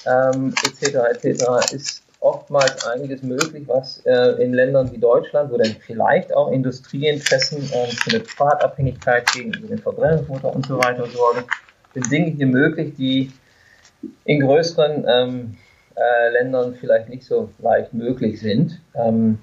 ähm, 0.07 0.55
etc., 0.65 1.25
etc., 1.25 1.73
ist 1.73 2.04
oftmals 2.25 2.87
einiges 2.87 3.23
möglich, 3.23 3.65
was 3.67 3.99
äh, 4.07 4.43
in 4.43 4.55
Ländern 4.55 4.91
wie 4.93 4.99
Deutschland, 4.99 5.53
wo 5.53 5.59
dann 5.59 5.77
vielleicht 5.87 6.35
auch 6.35 6.51
Industrieinteressen 6.51 7.59
äh, 7.59 7.87
für 7.89 8.17
eine 8.17 8.25
Fahrtabhängigkeit 8.25 9.31
gegenüber 9.33 9.69
den 9.69 9.79
Verbrennungsmotor 9.79 10.55
und 10.55 10.67
so 10.67 10.79
weiter 10.79 11.07
sorgen, 11.07 11.45
sind 11.93 12.11
Dinge 12.11 12.31
hier 12.31 12.47
möglich, 12.47 12.95
die 12.97 13.31
in 14.25 14.41
größeren 14.41 15.05
ähm, 15.07 15.57
äh, 15.97 16.31
Ländern 16.33 16.75
vielleicht 16.75 17.11
nicht 17.11 17.25
so 17.25 17.51
leicht 17.59 17.93
möglich 17.93 18.41
sind. 18.41 18.81
Ähm, 18.95 19.39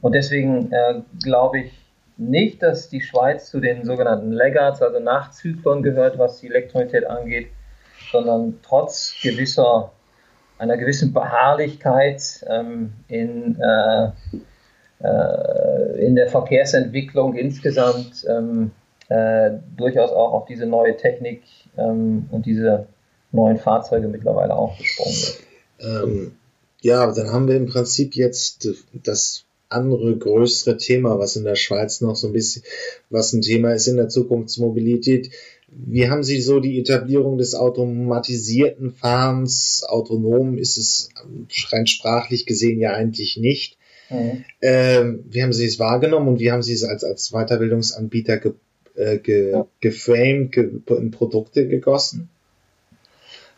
und 0.00 0.12
deswegen 0.12 0.72
äh, 0.72 1.02
glaube 1.22 1.60
ich 1.60 1.72
nicht, 2.16 2.62
dass 2.62 2.88
die 2.88 3.02
Schweiz 3.02 3.50
zu 3.50 3.60
den 3.60 3.84
sogenannten 3.84 4.32
Laggards, 4.32 4.80
also 4.80 5.00
Nachzüglern 5.00 5.82
gehört, 5.82 6.18
was 6.18 6.40
die 6.40 6.46
Elektromobilität 6.46 7.06
angeht, 7.06 7.48
sondern 8.10 8.58
trotz 8.62 9.14
gewisser 9.22 9.92
einer 10.58 10.76
gewissen 10.76 11.12
Beharrlichkeit 11.12 12.44
ähm, 12.48 12.92
in, 13.08 13.60
äh, 13.60 14.10
äh, 15.00 16.06
in 16.06 16.16
der 16.16 16.28
Verkehrsentwicklung 16.28 17.34
insgesamt 17.34 18.24
ähm, 18.28 18.70
äh, 19.08 19.52
durchaus 19.76 20.10
auch 20.10 20.32
auf 20.32 20.46
diese 20.46 20.66
neue 20.66 20.96
Technik 20.96 21.42
ähm, 21.76 22.28
und 22.30 22.46
diese 22.46 22.86
neuen 23.32 23.58
Fahrzeuge 23.58 24.08
mittlerweile 24.08 24.54
aufgesprungen 24.54 25.12
ist. 25.12 25.42
Ähm, 25.80 26.36
ja, 26.80 27.10
dann 27.12 27.32
haben 27.32 27.48
wir 27.48 27.56
im 27.56 27.66
Prinzip 27.66 28.14
jetzt 28.14 28.68
das 28.92 29.45
andere 29.68 30.16
größere 30.16 30.76
Thema, 30.76 31.18
was 31.18 31.36
in 31.36 31.44
der 31.44 31.56
Schweiz 31.56 32.00
noch 32.00 32.16
so 32.16 32.28
ein 32.28 32.32
bisschen, 32.32 32.62
was 33.10 33.32
ein 33.32 33.42
Thema 33.42 33.72
ist 33.72 33.86
in 33.86 33.96
der 33.96 34.08
Zukunftsmobilität. 34.08 35.30
Wie 35.68 36.08
haben 36.08 36.22
Sie 36.22 36.40
so 36.40 36.60
die 36.60 36.78
Etablierung 36.78 37.38
des 37.38 37.54
automatisierten 37.54 38.92
Fahrens? 38.92 39.84
Autonom 39.86 40.58
ist 40.58 40.78
es 40.78 41.10
rein 41.70 41.86
sprachlich 41.86 42.46
gesehen 42.46 42.80
ja 42.80 42.92
eigentlich 42.92 43.36
nicht. 43.36 43.76
Mhm. 44.08 44.44
Ähm, 44.62 45.24
wie 45.28 45.42
haben 45.42 45.52
Sie 45.52 45.66
es 45.66 45.78
wahrgenommen 45.78 46.28
und 46.28 46.40
wie 46.40 46.52
haben 46.52 46.62
Sie 46.62 46.72
es 46.72 46.84
als, 46.84 47.02
als 47.02 47.32
Weiterbildungsanbieter 47.32 48.38
ge, 48.38 48.52
äh, 48.94 49.18
ge, 49.18 49.50
ja. 49.50 49.66
geframed, 49.80 50.52
ge, 50.52 50.70
in 50.90 51.10
Produkte 51.10 51.66
gegossen? 51.66 52.28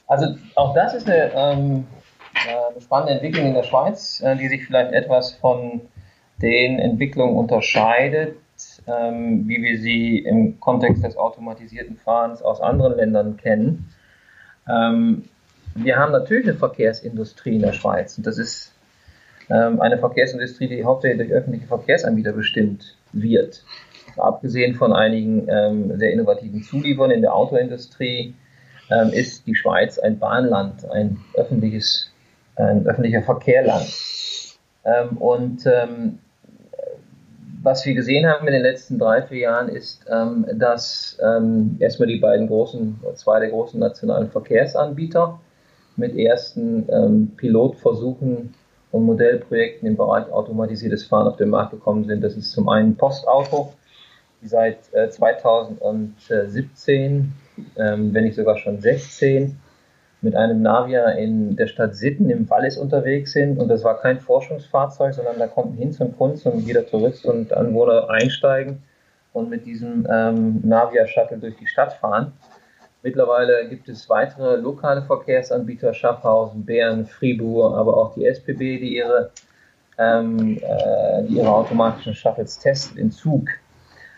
Also 0.07 0.37
auch 0.55 0.75
das 0.75 0.95
ist 0.95 1.07
eine, 1.07 1.33
ähm, 1.35 1.87
äh, 2.35 2.73
eine 2.73 2.81
spannende 2.81 3.13
Entwicklung 3.13 3.49
in 3.49 3.55
der 3.55 3.65
Schweiz, 3.65 4.23
äh, 4.25 4.37
die 4.37 4.49
sich 4.49 4.65
vielleicht 4.65 4.93
etwas 4.93 5.33
von 5.35 5.83
den 6.43 6.79
Entwicklungen 6.79 7.37
unterscheidet, 7.37 8.37
ähm, 8.87 9.47
wie 9.47 9.63
wir 9.63 9.79
sie 9.79 10.19
im 10.19 10.61
Kontext 10.61 11.05
des 11.05 11.17
automatisierten 11.17 11.97
Fahrens 11.97 12.43
aus 12.43 12.61
anderen 12.61 12.97
Ländern 12.97 13.37
kennen. 13.37 13.93
Ähm, 14.69 15.25
wir 15.75 15.97
haben 15.97 16.13
natürlich 16.13 16.49
eine 16.49 16.59
Verkehrsindustrie 16.59 17.57
in 17.57 17.63
der 17.63 17.73
Schweiz 17.73 18.19
und 18.19 18.27
das 18.27 18.39
ist 18.39 18.73
ähm, 19.51 19.81
eine 19.81 19.99
Verkehrsindustrie, 19.99 20.69
die 20.69 20.85
hauptsächlich 20.85 21.29
durch 21.29 21.39
öffentliche 21.39 21.67
Verkehrsanbieter 21.67 22.33
bestimmt 22.33 22.97
wird. 23.13 23.65
Abgesehen 24.17 24.75
von 24.75 24.93
einigen 24.93 25.47
ähm, 25.49 25.99
sehr 25.99 26.13
innovativen 26.13 26.63
Zulieferern 26.63 27.13
in 27.13 27.23
der 27.23 27.35
Autoindustrie 27.35 28.35
ähm, 28.91 29.11
ist 29.11 29.47
die 29.47 29.55
Schweiz 29.55 29.99
ein 29.99 30.19
Bahnland, 30.19 30.91
ein 30.91 31.19
öffentliches, 31.35 32.11
ein 32.57 32.87
öffentlicher 32.87 33.23
Verkehrland. 33.23 33.89
Ähm, 34.85 35.17
und 35.19 35.65
was 37.63 37.85
wir 37.85 37.95
gesehen 37.95 38.27
haben 38.27 38.47
in 38.47 38.53
den 38.53 38.63
letzten 38.63 38.99
drei, 38.99 39.23
vier 39.23 39.39
Jahren 39.39 39.69
ist, 39.69 40.05
ähm, 40.11 40.47
dass 40.55 41.19
ähm, 41.23 41.77
erstmal 41.81 42.09
die 42.09 42.19
beiden 42.19 42.47
großen, 42.47 43.01
zwei 43.15 43.41
der 43.41 43.51
großen 43.51 43.81
nationalen 43.81 44.31
Verkehrsanbieter 44.31 45.39
mit 45.97 46.17
ersten 46.17 46.89
ähm, 46.91 47.33
Pilotversuchen 47.37 48.55
und 48.91 49.05
Modellprojekten 49.05 49.87
im 49.89 49.97
Bereich 49.97 50.31
automatisiertes 50.31 51.05
Fahren 51.05 51.27
auf 51.27 51.37
den 51.37 51.51
Markt 51.51 51.73
gekommen 51.73 52.05
sind. 52.05 52.23
Das 52.23 52.37
ist 52.37 52.53
zum 52.53 52.69
einen 52.69 52.97
Postauto, 52.97 53.75
die 54.41 54.47
seit 54.47 54.79
äh, 54.93 55.11
2017, 55.11 57.33
ähm, 57.77 58.15
wenn 58.15 58.25
nicht 58.25 58.37
sogar 58.37 58.57
schon 58.59 58.81
16, 58.81 59.59
mit 60.21 60.35
einem 60.35 60.63
Navia 60.63 61.11
in 61.11 61.57
der 61.57 61.69
Stadt 61.69 61.95
Sitten 61.95 62.29
im 62.31 62.51
Wallis 62.51 62.77
unterwegs 62.77 63.33
sind 63.33 63.59
und 63.59 63.69
das 63.69 63.85
war 63.85 64.01
kein 64.01 64.19
Forschungsfahrzeug, 64.19 65.15
sondern 65.15 65.39
da 65.39 65.47
konnten 65.47 65.77
hin 65.77 65.93
zum 65.93 66.17
Kunst 66.17 66.45
und 66.47 66.61
jeder 66.61 66.85
Tourist 66.85 67.25
und 67.25 67.53
Anwohner 67.53 68.11
einsteigen 68.11 68.83
und 69.33 69.49
mit 69.49 69.65
diesem 69.65 70.07
ähm, 70.11 70.61
Navia-Shuttle 70.65 71.39
durch 71.39 71.57
die 71.57 71.67
Stadt 71.67 71.93
fahren. 71.93 72.33
Mittlerweile 73.03 73.69
gibt 73.69 73.89
es 73.89 74.11
weitere 74.11 74.57
lokale 74.57 75.03
Verkehrsanbieter, 75.03 75.95
Schaffhausen, 75.95 76.65
Bern, 76.65 77.07
Fribourg, 77.07 77.77
aber 77.77 77.97
auch 77.97 78.15
die 78.15 78.27
SPB, 78.27 78.79
die 78.79 78.97
ihre, 78.97 79.31
ähm, 79.99 80.59
äh, 80.61 81.23
die 81.23 81.37
ihre 81.37 81.49
automatischen 81.49 82.15
Shuttles 82.15 82.59
testet 82.59 82.99
in 82.99 83.13
Zug. 83.13 83.49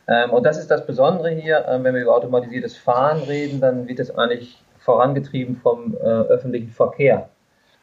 Ähm, 0.08 0.30
und 0.30 0.44
das 0.44 0.56
ist 0.56 0.70
das 0.70 0.86
Besondere 0.86 1.28
hier, 1.28 1.66
ähm, 1.68 1.84
wenn 1.84 1.94
wir 1.94 2.00
über 2.00 2.16
automatisiertes 2.16 2.78
Fahren 2.78 3.22
reden, 3.24 3.60
dann 3.60 3.86
wird 3.86 4.00
es 4.00 4.10
eigentlich 4.16 4.62
vorangetrieben 4.80 5.56
vom 5.56 5.94
äh, 5.94 5.98
öffentlichen 5.98 6.70
Verkehr 6.70 7.30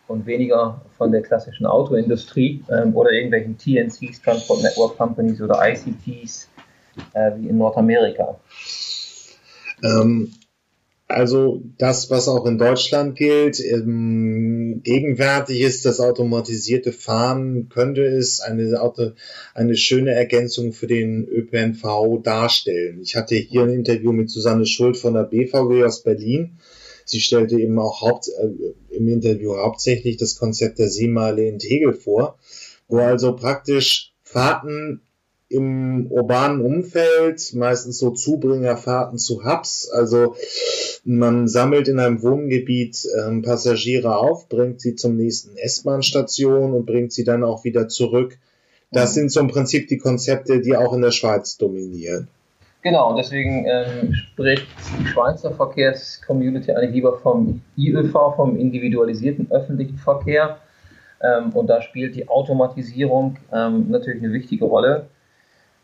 und 0.07 0.25
weniger 0.25 0.81
von 0.97 1.11
der 1.11 1.21
klassischen 1.21 1.65
Autoindustrie 1.65 2.63
ähm, 2.71 2.95
oder 2.95 3.11
irgendwelchen 3.11 3.57
TNCs, 3.57 4.21
Transport 4.21 4.63
Network 4.63 4.97
Companies 4.97 5.41
oder 5.41 5.59
ICTs 5.61 6.49
äh, 7.13 7.31
wie 7.37 7.49
in 7.49 7.57
Nordamerika. 7.57 8.39
Ähm, 9.83 10.31
also 11.09 11.61
das, 11.77 12.09
was 12.09 12.27
auch 12.27 12.45
in 12.45 12.57
Deutschland 12.57 13.15
gilt, 13.17 13.61
ähm, 13.61 14.81
gegenwärtig 14.83 15.61
ist 15.61 15.85
das 15.85 16.01
automatisierte 16.01 16.91
Fahren, 16.91 17.69
könnte 17.69 18.03
es 18.03 18.41
eine, 18.41 18.81
Auto, 18.81 19.11
eine 19.53 19.77
schöne 19.77 20.11
Ergänzung 20.11 20.73
für 20.73 20.87
den 20.87 21.25
ÖPNV 21.25 22.21
darstellen. 22.23 22.99
Ich 23.01 23.15
hatte 23.15 23.35
hier 23.35 23.61
ein 23.61 23.69
Interview 23.73 24.11
mit 24.11 24.29
Susanne 24.29 24.65
Schuld 24.65 24.97
von 24.97 25.13
der 25.13 25.23
BVG 25.23 25.85
aus 25.85 26.03
Berlin 26.03 26.57
Sie 27.09 27.21
stellte 27.21 27.59
eben 27.59 27.79
auch 27.79 28.01
haupt, 28.01 28.27
äh, 28.27 28.95
im 28.95 29.07
Interview 29.07 29.55
hauptsächlich 29.57 30.17
das 30.17 30.37
Konzept 30.37 30.79
der 30.79 30.89
Seemeile 30.89 31.47
in 31.47 31.59
Tegel 31.59 31.93
vor, 31.93 32.37
wo 32.87 32.99
also 32.99 33.35
praktisch 33.35 34.13
Fahrten 34.23 35.01
im 35.49 36.07
urbanen 36.11 36.61
Umfeld, 36.61 37.53
meistens 37.53 37.97
so 37.99 38.11
Zubringerfahrten 38.11 39.17
zu 39.17 39.45
Hubs, 39.45 39.89
also 39.89 40.35
man 41.05 41.47
sammelt 41.47 41.87
in 41.87 41.99
einem 41.99 42.21
Wohngebiet 42.21 43.07
ähm, 43.17 43.41
Passagiere 43.41 44.17
auf, 44.17 44.49
bringt 44.49 44.81
sie 44.81 44.95
zum 44.95 45.15
nächsten 45.15 45.55
S-Bahn-Station 45.55 46.73
und 46.73 46.85
bringt 46.85 47.13
sie 47.13 47.23
dann 47.23 47.45
auch 47.45 47.63
wieder 47.63 47.87
zurück. 47.87 48.37
Das 48.91 49.11
mhm. 49.11 49.13
sind 49.13 49.31
so 49.31 49.39
im 49.39 49.47
Prinzip 49.47 49.87
die 49.87 49.97
Konzepte, 49.97 50.59
die 50.59 50.75
auch 50.75 50.93
in 50.93 51.01
der 51.01 51.11
Schweiz 51.11 51.57
dominieren. 51.57 52.27
Genau, 52.83 53.15
deswegen 53.15 53.65
ähm, 53.65 54.13
spricht 54.13 54.67
die 54.99 55.05
Schweizer 55.07 55.51
Verkehrscommunity 55.51 56.71
eigentlich 56.71 56.93
lieber 56.93 57.17
vom 57.17 57.61
IÖV, 57.75 58.35
vom 58.35 58.55
individualisierten 58.55 59.51
öffentlichen 59.51 59.97
Verkehr. 59.97 60.57
Ähm, 61.21 61.51
und 61.53 61.67
da 61.67 61.81
spielt 61.81 62.15
die 62.15 62.29
Automatisierung 62.29 63.37
ähm, 63.51 63.89
natürlich 63.89 64.23
eine 64.23 64.31
wichtige 64.31 64.65
Rolle. 64.65 65.07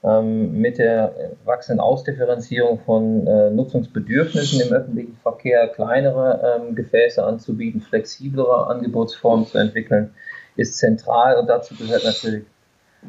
Ähm, 0.03 0.59
mit 0.59 0.77
der 0.79 1.31
wachsenden 1.45 1.79
Ausdifferenzierung 1.79 2.79
von 2.81 3.25
äh, 3.25 3.49
Nutzungsbedürfnissen 3.51 4.61
im 4.61 4.73
öffentlichen 4.73 5.17
Verkehr 5.23 5.69
kleinere 5.69 6.59
ähm, 6.61 6.75
Gefäße 6.75 7.23
anzubieten, 7.23 7.79
flexiblere 7.79 8.67
Angebotsformen 8.67 9.47
zu 9.47 9.57
entwickeln, 9.57 10.13
ist 10.57 10.77
zentral 10.77 11.37
und 11.37 11.47
dazu 11.47 11.75
gehört 11.75 12.03
natürlich 12.03 12.43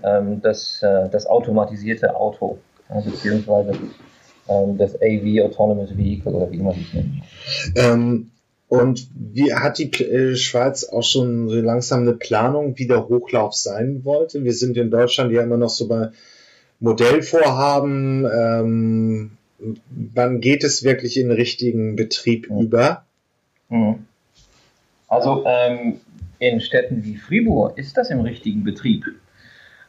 ähm, 0.05 0.41
das, 0.41 0.83
äh, 0.85 1.09
das 1.09 1.27
automatisierte 1.27 2.15
Auto 2.15 2.59
beziehungsweise 2.89 3.79
ähm, 4.49 4.79
das 4.79 4.95
AV 4.97 5.43
Autonomous 5.45 5.97
Vehicle 5.97 6.33
oder 6.33 6.51
wie 6.51 6.59
man 6.59 6.75
es 6.75 6.93
nennt. 6.95 7.23
Ähm, 7.77 8.31
und 8.69 9.09
wie 9.15 9.55
hat 9.55 9.79
die 9.79 9.91
äh, 10.03 10.37
Schweiz 10.37 10.85
auch 10.85 11.03
schon 11.03 11.49
so 11.49 11.61
langsam 11.61 12.01
eine 12.01 12.15
Planung, 12.15 12.79
wie 12.79 12.87
der 12.87 13.09
Hochlauf 13.09 13.55
sein 13.55 14.05
wollte? 14.05 14.43
Wir 14.43 14.53
sind 14.53 14.77
in 14.77 14.91
Deutschland 14.91 15.33
ja 15.33 15.43
immer 15.43 15.57
noch 15.57 15.69
so 15.69 15.87
bei 15.87 16.09
Modellvorhaben. 16.81 18.27
Ähm, 18.27 19.31
wann 20.15 20.41
geht 20.41 20.65
es 20.65 20.83
wirklich 20.83 21.19
in 21.19 21.31
richtigen 21.31 21.97
Betrieb 21.97 22.51
mhm. 22.51 22.61
über? 22.61 23.05
Mhm. 23.69 24.07
Also 25.09 25.45
ähm, 25.47 26.01
in 26.39 26.61
Städten 26.61 27.05
wie 27.05 27.17
Fribourg 27.17 27.79
ist 27.79 27.97
das 27.97 28.11
im 28.11 28.21
richtigen 28.21 28.65
Betrieb. 28.65 29.05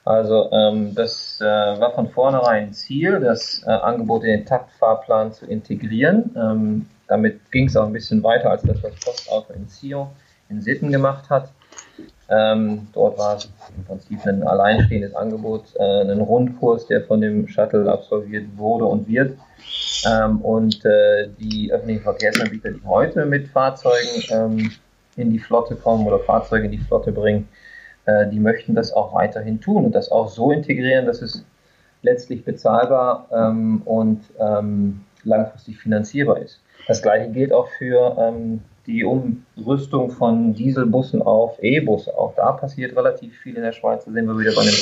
Also 0.05 0.51
ähm, 0.51 0.93
das 0.93 1.41
äh, 1.41 1.45
war 1.45 1.91
von 1.93 2.07
vornherein 2.09 2.71
Ziel, 2.73 3.19
das 3.19 3.63
äh, 3.65 3.71
Angebot 3.71 4.23
in 4.23 4.29
den 4.29 4.45
Taktfahrplan 4.45 5.33
zu 5.33 5.47
integrieren. 5.47 6.35
Ähm, 6.37 6.85
damit 7.07 7.51
ging 7.51 7.67
es 7.67 7.75
auch 7.75 7.87
ein 7.87 7.93
bisschen 7.93 8.21
weiter 8.21 8.51
als 8.51 8.61
das, 8.61 8.81
was 8.83 8.93
Postauto 9.03 9.53
in 9.53 9.67
Zio 9.67 10.11
in 10.49 10.61
Sitten 10.61 10.91
gemacht 10.91 11.29
hat. 11.31 11.49
Ähm, 12.29 12.87
dort 12.93 13.17
war 13.17 13.37
es 13.37 13.49
im 13.75 13.83
Prinzip 13.83 14.25
ein 14.27 14.43
alleinstehendes 14.43 15.15
Angebot, 15.15 15.63
äh, 15.75 16.01
ein 16.01 16.21
Rundkurs, 16.21 16.85
der 16.85 17.03
von 17.03 17.21
dem 17.21 17.47
Shuttle 17.47 17.91
absolviert 17.91 18.45
wurde 18.55 18.85
und 18.85 19.07
wird. 19.07 19.37
Ähm, 20.07 20.41
und 20.41 20.85
äh, 20.85 21.29
die 21.39 21.71
öffentlichen 21.71 22.03
Verkehrsanbieter, 22.03 22.71
die 22.71 22.85
heute 22.85 23.25
mit 23.25 23.47
Fahrzeugen 23.47 24.23
ähm, 24.29 24.71
in 25.15 25.31
die 25.31 25.39
Flotte 25.39 25.75
kommen 25.75 26.05
oder 26.05 26.19
Fahrzeuge 26.19 26.65
in 26.65 26.71
die 26.71 26.77
Flotte 26.77 27.11
bringen, 27.11 27.47
äh, 28.05 28.27
die 28.27 28.39
möchten 28.39 28.75
das 28.75 28.93
auch 28.93 29.13
weiterhin 29.13 29.61
tun 29.61 29.85
und 29.85 29.95
das 29.95 30.11
auch 30.11 30.27
so 30.29 30.51
integrieren, 30.51 31.05
dass 31.05 31.21
es 31.21 31.45
letztlich 32.01 32.43
bezahlbar 32.43 33.27
ähm, 33.31 33.81
und 33.85 34.21
ähm, 34.39 35.01
langfristig 35.23 35.79
finanzierbar 35.79 36.39
ist. 36.39 36.61
Das 36.87 37.01
gleiche 37.01 37.31
gilt 37.31 37.51
auch 37.51 37.67
für 37.77 38.15
ähm, 38.19 38.61
die 38.85 39.03
Umrüstung 39.03 40.11
von 40.11 40.53
Dieselbussen 40.53 41.21
auf 41.21 41.57
E-Busse. 41.61 42.15
Auch 42.15 42.35
da 42.35 42.51
passiert 42.51 42.95
relativ 42.95 43.35
viel 43.39 43.55
in 43.55 43.63
der 43.63 43.71
Schweiz. 43.71 44.05
Da 44.05 44.11
sind 44.11 44.27
wir 44.27 44.37
wieder 44.37 44.53
bei 44.53 44.61
einem 44.61 44.75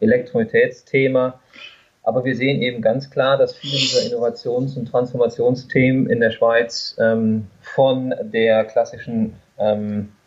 Elektromobilitätsthema. 0.00 1.40
Aber 2.02 2.24
wir 2.24 2.36
sehen 2.36 2.60
eben 2.60 2.82
ganz 2.82 3.10
klar, 3.10 3.38
dass 3.38 3.54
viele 3.54 3.78
dieser 3.78 4.02
Innovations- 4.06 4.76
und 4.76 4.86
Transformationsthemen 4.86 6.10
in 6.10 6.20
der 6.20 6.32
Schweiz 6.32 6.96
ähm, 7.00 7.46
von 7.60 8.12
der 8.22 8.64
klassischen 8.64 9.34
ähm, 9.58 10.08
äh, 10.08 10.21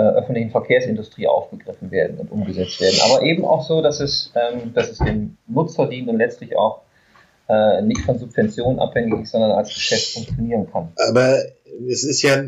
öffentlichen 0.00 0.50
Verkehrsindustrie 0.50 1.26
aufgegriffen 1.26 1.90
werden 1.90 2.18
und 2.18 2.30
umgesetzt 2.30 2.80
werden. 2.80 2.98
Aber 3.04 3.22
eben 3.22 3.44
auch 3.44 3.66
so, 3.66 3.82
dass 3.82 4.00
es, 4.00 4.32
ähm, 4.34 4.72
dass 4.74 4.90
es 4.90 4.98
dem 4.98 5.36
Nutzer 5.46 5.86
dient 5.88 6.08
und 6.08 6.18
letztlich 6.18 6.56
auch 6.56 6.82
äh, 7.48 7.82
nicht 7.82 8.00
von 8.02 8.18
Subventionen 8.18 8.78
abhängig 8.78 9.22
ist, 9.22 9.32
sondern 9.32 9.52
als 9.52 9.74
Geschäft 9.74 10.14
funktionieren 10.14 10.70
kann. 10.70 10.92
Aber 11.08 11.38
es 11.88 12.04
ist 12.04 12.22
ja, 12.22 12.42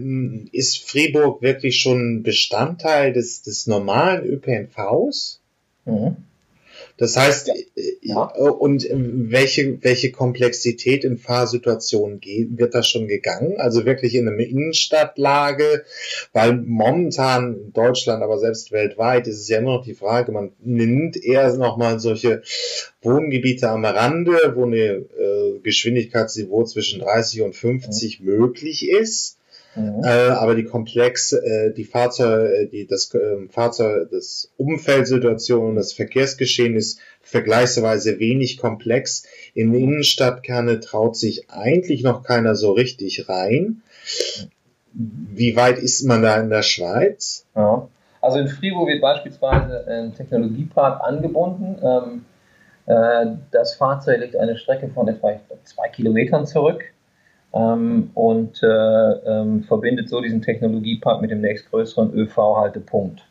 ist 0.52 0.88
Fribourg 0.88 1.42
wirklich 1.42 1.78
schon 1.78 2.22
Bestandteil 2.22 3.12
des, 3.12 3.42
des 3.42 3.66
normalen 3.66 4.24
ÖPNVs? 4.24 5.40
Mhm. 5.84 6.16
Das 6.96 7.16
heißt, 7.16 7.50
ja. 8.02 8.32
Äh, 8.36 8.42
und 8.42 8.86
welche, 8.90 9.82
welche 9.82 10.12
Komplexität 10.12 11.04
in 11.04 11.18
Fahrsituationen 11.18 12.20
geht, 12.20 12.58
wird 12.58 12.74
da 12.74 12.82
schon 12.82 13.08
gegangen? 13.08 13.54
Also 13.58 13.84
wirklich 13.84 14.14
in 14.14 14.28
einer 14.28 14.38
Innenstadtlage, 14.38 15.84
weil 16.32 16.54
momentan 16.54 17.54
in 17.54 17.72
Deutschland, 17.72 18.22
aber 18.22 18.38
selbst 18.38 18.70
weltweit 18.70 19.26
ist 19.26 19.40
es 19.40 19.48
ja 19.48 19.58
immer 19.58 19.78
noch 19.78 19.84
die 19.84 19.94
Frage, 19.94 20.30
man 20.32 20.52
nimmt 20.62 21.16
eher 21.22 21.52
nochmal 21.56 21.98
solche 21.98 22.42
Wohngebiete 23.02 23.68
am 23.68 23.84
Rande, 23.84 24.52
wo 24.54 24.64
eine 24.64 24.78
äh, 24.78 25.58
Geschwindigkeitsniveau 25.62 26.64
zwischen 26.64 27.00
30 27.00 27.42
und 27.42 27.56
50 27.56 28.20
mhm. 28.20 28.26
möglich 28.26 28.88
ist 28.88 29.38
Mhm. 29.76 30.02
Äh, 30.04 30.28
aber 30.30 30.54
die 30.54 30.64
komplex, 30.64 31.32
äh, 31.32 31.72
die 31.72 31.84
Fahrzeug, 31.84 32.50
äh, 32.50 32.66
die, 32.66 32.86
das 32.86 33.12
äh, 33.14 33.48
Fahrzeug, 33.48 34.08
das 34.10 34.52
Umfeldsituation, 34.56 35.74
das 35.74 35.92
Verkehrsgeschehen 35.92 36.76
ist 36.76 37.00
vergleichsweise 37.22 38.18
wenig 38.18 38.58
komplex. 38.58 39.26
In 39.54 39.74
Innenstadtkerne 39.74 40.80
traut 40.80 41.16
sich 41.16 41.50
eigentlich 41.50 42.02
noch 42.02 42.22
keiner 42.22 42.54
so 42.54 42.72
richtig 42.72 43.28
rein. 43.28 43.82
Wie 44.92 45.56
weit 45.56 45.78
ist 45.78 46.04
man 46.04 46.22
da 46.22 46.38
in 46.40 46.50
der 46.50 46.62
Schweiz? 46.62 47.46
Ja. 47.56 47.88
Also 48.20 48.38
in 48.38 48.48
Fribourg 48.48 48.88
wird 48.88 49.02
beispielsweise 49.02 49.86
ein 49.86 50.14
Technologiepark 50.14 51.02
angebunden. 51.02 51.76
Ähm, 51.82 52.24
äh, 52.86 53.36
das 53.50 53.74
Fahrzeug 53.74 54.20
legt 54.20 54.36
eine 54.36 54.56
Strecke 54.56 54.88
von 54.88 55.08
etwa 55.08 55.38
zwei 55.64 55.88
Kilometern 55.88 56.46
zurück 56.46 56.93
ähm, 57.54 58.10
und 58.14 58.62
äh, 58.62 58.66
ähm, 58.66 59.62
verbindet 59.64 60.08
so 60.08 60.20
diesen 60.20 60.42
Technologiepark 60.42 61.20
mit 61.20 61.30
dem 61.30 61.40
nächstgrößeren 61.40 62.12
ÖV-Haltepunkt. 62.14 63.22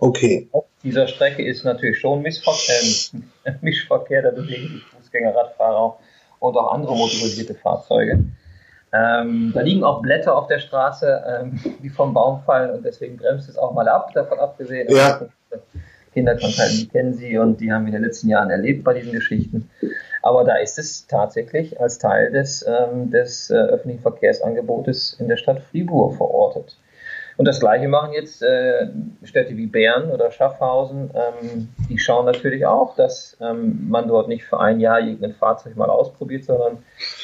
Okay. 0.00 0.48
Auf 0.52 0.64
dieser 0.82 1.06
Strecke 1.06 1.44
ist 1.44 1.64
natürlich 1.64 1.98
schon 1.98 2.22
Missverkehr, 2.22 3.22
äh, 3.44 3.52
Mischverkehr, 3.60 4.22
da 4.22 4.30
bewegen 4.30 4.68
sich 4.68 4.82
Fußgänger, 4.84 5.34
Radfahrer 5.34 5.96
und 6.40 6.56
auch 6.56 6.72
andere 6.72 6.94
motorisierte 6.94 7.54
Fahrzeuge. 7.54 8.24
Ähm, 8.92 9.52
da 9.54 9.60
liegen 9.60 9.84
auch 9.84 10.00
Blätter 10.00 10.36
auf 10.36 10.46
der 10.48 10.58
Straße, 10.58 11.22
ähm, 11.40 11.60
die 11.82 11.90
vom 11.90 12.14
Baum 12.14 12.42
fallen 12.44 12.70
und 12.70 12.84
deswegen 12.84 13.16
bremst 13.16 13.48
es 13.48 13.56
auch 13.58 13.72
mal 13.74 13.88
ab, 13.88 14.12
davon 14.12 14.38
abgesehen. 14.38 14.88
Ja. 14.90 15.20
Kinderkrankheiten, 16.12 16.78
die 16.78 16.88
kennen 16.88 17.14
Sie 17.14 17.38
und 17.38 17.60
die 17.60 17.72
haben 17.72 17.84
wir 17.84 17.88
in 17.88 18.00
den 18.00 18.04
letzten 18.04 18.28
Jahren 18.28 18.50
erlebt 18.50 18.84
bei 18.84 18.94
diesen 18.94 19.12
Geschichten. 19.12 19.70
Aber 20.22 20.44
da 20.44 20.56
ist 20.56 20.78
es 20.78 21.06
tatsächlich 21.06 21.80
als 21.80 21.98
Teil 21.98 22.32
des, 22.32 22.64
ähm, 22.66 23.10
des 23.10 23.50
äh, 23.50 23.54
öffentlichen 23.54 24.02
Verkehrsangebotes 24.02 25.16
in 25.18 25.28
der 25.28 25.36
Stadt 25.36 25.60
Fribourg 25.70 26.16
verortet. 26.16 26.76
Und 27.38 27.44
das 27.44 27.60
Gleiche 27.60 27.86
machen 27.86 28.14
jetzt 28.14 28.42
äh, 28.42 28.88
Städte 29.22 29.56
wie 29.56 29.66
Bern 29.66 30.10
oder 30.10 30.32
Schaffhausen. 30.32 31.10
Ähm, 31.14 31.68
die 31.88 31.98
schauen 31.98 32.26
natürlich 32.26 32.66
auch, 32.66 32.96
dass 32.96 33.36
ähm, 33.40 33.88
man 33.88 34.08
dort 34.08 34.26
nicht 34.26 34.44
für 34.44 34.58
ein 34.58 34.80
Jahr 34.80 34.98
irgendein 34.98 35.34
Fahrzeug 35.34 35.76
mal 35.76 35.88
ausprobiert, 35.88 36.44
sondern 36.44 36.82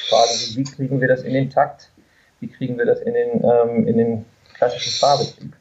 fragen 0.09 0.31
wie 0.55 0.63
kriegen 0.63 1.01
wir 1.01 1.09
das 1.09 1.23
in 1.23 1.33
den 1.33 1.51
Takt? 1.51 1.91
Wie 2.39 2.47
kriegen 2.47 2.79
wir 2.79 2.87
das 2.87 3.01
in 3.01 3.13
den, 3.13 3.43
ähm, 3.43 3.89
in 3.89 3.99
den 3.99 4.25
klassischen 4.57 4.93
Fahrbetrieb? 4.93 5.53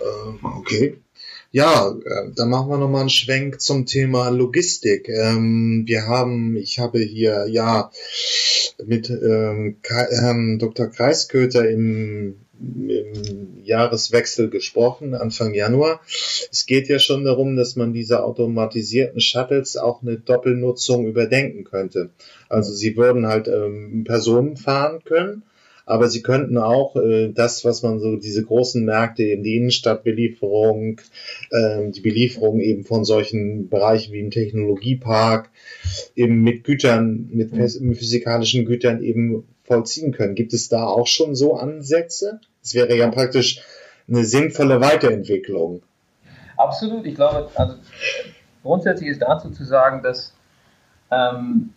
Ähm, 0.00 0.38
okay. 0.58 0.98
Ja, 1.54 1.96
äh, 2.04 2.32
dann 2.34 2.50
machen 2.50 2.68
wir 2.68 2.78
nochmal 2.78 3.02
einen 3.02 3.10
Schwenk 3.10 3.60
zum 3.60 3.86
Thema 3.86 4.28
Logistik. 4.30 5.08
Ähm, 5.08 5.84
wir 5.86 6.08
haben, 6.08 6.56
ich 6.56 6.80
habe 6.80 6.98
hier 6.98 7.46
ja 7.48 7.92
mit 8.84 9.08
ähm, 9.08 9.76
Herrn 9.84 10.58
Dr. 10.58 10.88
Kreisköter 10.88 11.70
im, 11.70 12.40
im 12.60 13.62
Jahreswechsel 13.62 14.50
gesprochen, 14.50 15.14
Anfang 15.14 15.54
Januar. 15.54 16.00
Es 16.50 16.66
geht 16.66 16.88
ja 16.88 16.98
schon 16.98 17.24
darum, 17.24 17.54
dass 17.54 17.76
man 17.76 17.92
diese 17.92 18.24
automatisierten 18.24 19.20
Shuttles 19.20 19.76
auch 19.76 20.02
eine 20.02 20.16
Doppelnutzung 20.16 21.06
überdenken 21.06 21.62
könnte. 21.62 22.10
Also 22.48 22.72
sie 22.72 22.96
würden 22.96 23.28
halt 23.28 23.46
ähm, 23.46 24.02
Personen 24.02 24.56
fahren 24.56 25.04
können 25.04 25.44
aber 25.86 26.08
sie 26.08 26.22
könnten 26.22 26.56
auch 26.58 26.96
äh, 26.96 27.30
das, 27.32 27.64
was 27.64 27.82
man 27.82 28.00
so, 28.00 28.16
diese 28.16 28.42
großen 28.42 28.84
Märkte, 28.84 29.22
eben 29.22 29.42
die 29.42 29.56
Innenstadtbelieferung, 29.56 31.00
äh, 31.50 31.90
die 31.90 32.00
Belieferung 32.00 32.60
eben 32.60 32.84
von 32.84 33.04
solchen 33.04 33.68
Bereichen 33.68 34.12
wie 34.12 34.20
im 34.20 34.30
Technologiepark, 34.30 35.50
eben 36.16 36.42
mit 36.42 36.64
Gütern, 36.64 37.28
mit, 37.30 37.52
mit 37.52 37.98
physikalischen 37.98 38.64
Gütern 38.64 39.02
eben 39.02 39.44
vollziehen 39.64 40.12
können. 40.12 40.34
Gibt 40.34 40.52
es 40.52 40.68
da 40.68 40.84
auch 40.86 41.06
schon 41.06 41.34
so 41.34 41.54
Ansätze? 41.54 42.40
Es 42.62 42.74
wäre 42.74 42.96
ja 42.96 43.08
praktisch 43.08 43.62
eine 44.08 44.24
sinnvolle 44.24 44.80
Weiterentwicklung. 44.80 45.82
Absolut. 46.56 47.04
Ich 47.06 47.14
glaube, 47.14 47.50
also 47.54 47.74
grundsätzlich 48.62 49.10
ist 49.10 49.22
dazu 49.22 49.50
zu 49.50 49.64
sagen, 49.64 50.02
dass 50.02 50.32
ähm, 51.10 51.70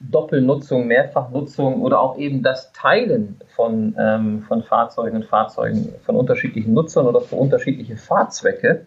Doppelnutzung, 0.00 0.86
Mehrfachnutzung 0.86 1.82
oder 1.82 2.00
auch 2.00 2.18
eben 2.18 2.42
das 2.42 2.72
Teilen 2.72 3.40
von, 3.54 3.96
ähm, 3.98 4.42
von 4.42 4.62
Fahrzeugen 4.62 5.16
und 5.16 5.24
Fahrzeugen 5.24 5.92
von 6.04 6.14
unterschiedlichen 6.14 6.72
Nutzern 6.72 7.06
oder 7.06 7.20
für 7.20 7.34
unterschiedliche 7.34 7.96
Fahrzwecke 7.96 8.86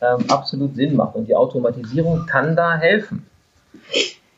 ähm, 0.00 0.26
absolut 0.28 0.76
Sinn 0.76 0.94
macht. 0.94 1.16
Und 1.16 1.26
die 1.26 1.34
Automatisierung 1.34 2.26
kann 2.26 2.54
da 2.54 2.76
helfen. 2.76 3.26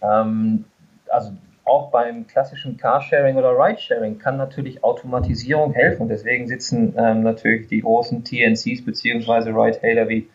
Ähm, 0.00 0.64
also 1.08 1.32
auch 1.64 1.90
beim 1.90 2.26
klassischen 2.26 2.78
Carsharing 2.78 3.36
oder 3.36 3.50
Ridesharing 3.50 4.18
kann 4.18 4.38
natürlich 4.38 4.82
Automatisierung 4.84 5.72
helfen. 5.72 6.08
Deswegen 6.08 6.46
sitzen 6.46 6.94
ähm, 6.96 7.24
natürlich 7.24 7.66
die 7.68 7.82
großen 7.82 8.24
TNCs 8.24 8.84
bzw. 8.86 9.50
Ridehailer 9.50 10.08
wie, 10.08 10.30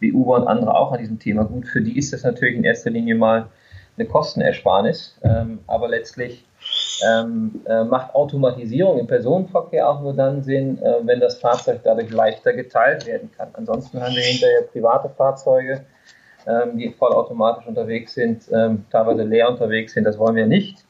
wie 0.00 0.12
Uber 0.12 0.36
und 0.36 0.48
andere 0.48 0.74
auch 0.74 0.90
an 0.90 0.98
diesem 0.98 1.20
Thema. 1.20 1.44
Gut, 1.44 1.68
für 1.68 1.82
die 1.82 1.96
ist 1.96 2.12
das 2.12 2.24
natürlich 2.24 2.56
in 2.56 2.64
erster 2.64 2.90
Linie 2.90 3.14
mal 3.14 3.46
eine 4.00 4.08
Kostenersparnis, 4.08 5.18
ähm, 5.22 5.60
aber 5.66 5.88
letztlich 5.88 6.44
ähm, 7.06 7.62
äh, 7.66 7.84
macht 7.84 8.14
Automatisierung 8.14 8.98
im 8.98 9.06
Personenverkehr 9.06 9.88
auch 9.88 10.00
nur 10.00 10.14
dann 10.14 10.42
Sinn, 10.42 10.80
äh, 10.82 10.94
wenn 11.02 11.20
das 11.20 11.38
Fahrzeug 11.38 11.80
dadurch 11.84 12.10
leichter 12.10 12.52
geteilt 12.52 13.06
werden 13.06 13.30
kann. 13.36 13.48
Ansonsten 13.54 14.00
haben 14.00 14.14
wir 14.14 14.22
hinterher 14.22 14.62
private 14.62 15.08
Fahrzeuge, 15.10 15.84
ähm, 16.46 16.78
die 16.78 16.90
vollautomatisch 16.90 17.66
unterwegs 17.66 18.14
sind, 18.14 18.44
ähm, 18.52 18.84
teilweise 18.90 19.22
leer 19.22 19.48
unterwegs 19.48 19.92
sind. 19.94 20.04
Das 20.04 20.18
wollen 20.18 20.36
wir 20.36 20.46
nicht, 20.46 20.84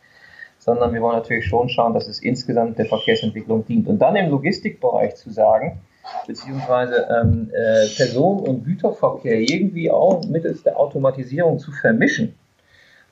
sondern 0.58 0.92
wir 0.92 1.00
wollen 1.00 1.16
natürlich 1.16 1.46
schon 1.46 1.68
schauen, 1.68 1.94
dass 1.94 2.08
es 2.08 2.20
insgesamt 2.20 2.78
der 2.78 2.86
Verkehrsentwicklung 2.86 3.64
dient. 3.66 3.88
Und 3.88 3.98
dann 3.98 4.16
im 4.16 4.30
Logistikbereich 4.30 5.16
zu 5.16 5.30
sagen, 5.30 5.80
beziehungsweise 6.26 7.08
ähm, 7.10 7.50
äh, 7.52 7.86
Personen- 7.96 8.46
und 8.46 8.64
Güterverkehr 8.64 9.40
irgendwie 9.40 9.90
auch 9.90 10.24
mittels 10.26 10.62
der 10.62 10.78
Automatisierung 10.78 11.58
zu 11.58 11.72
vermischen, 11.72 12.34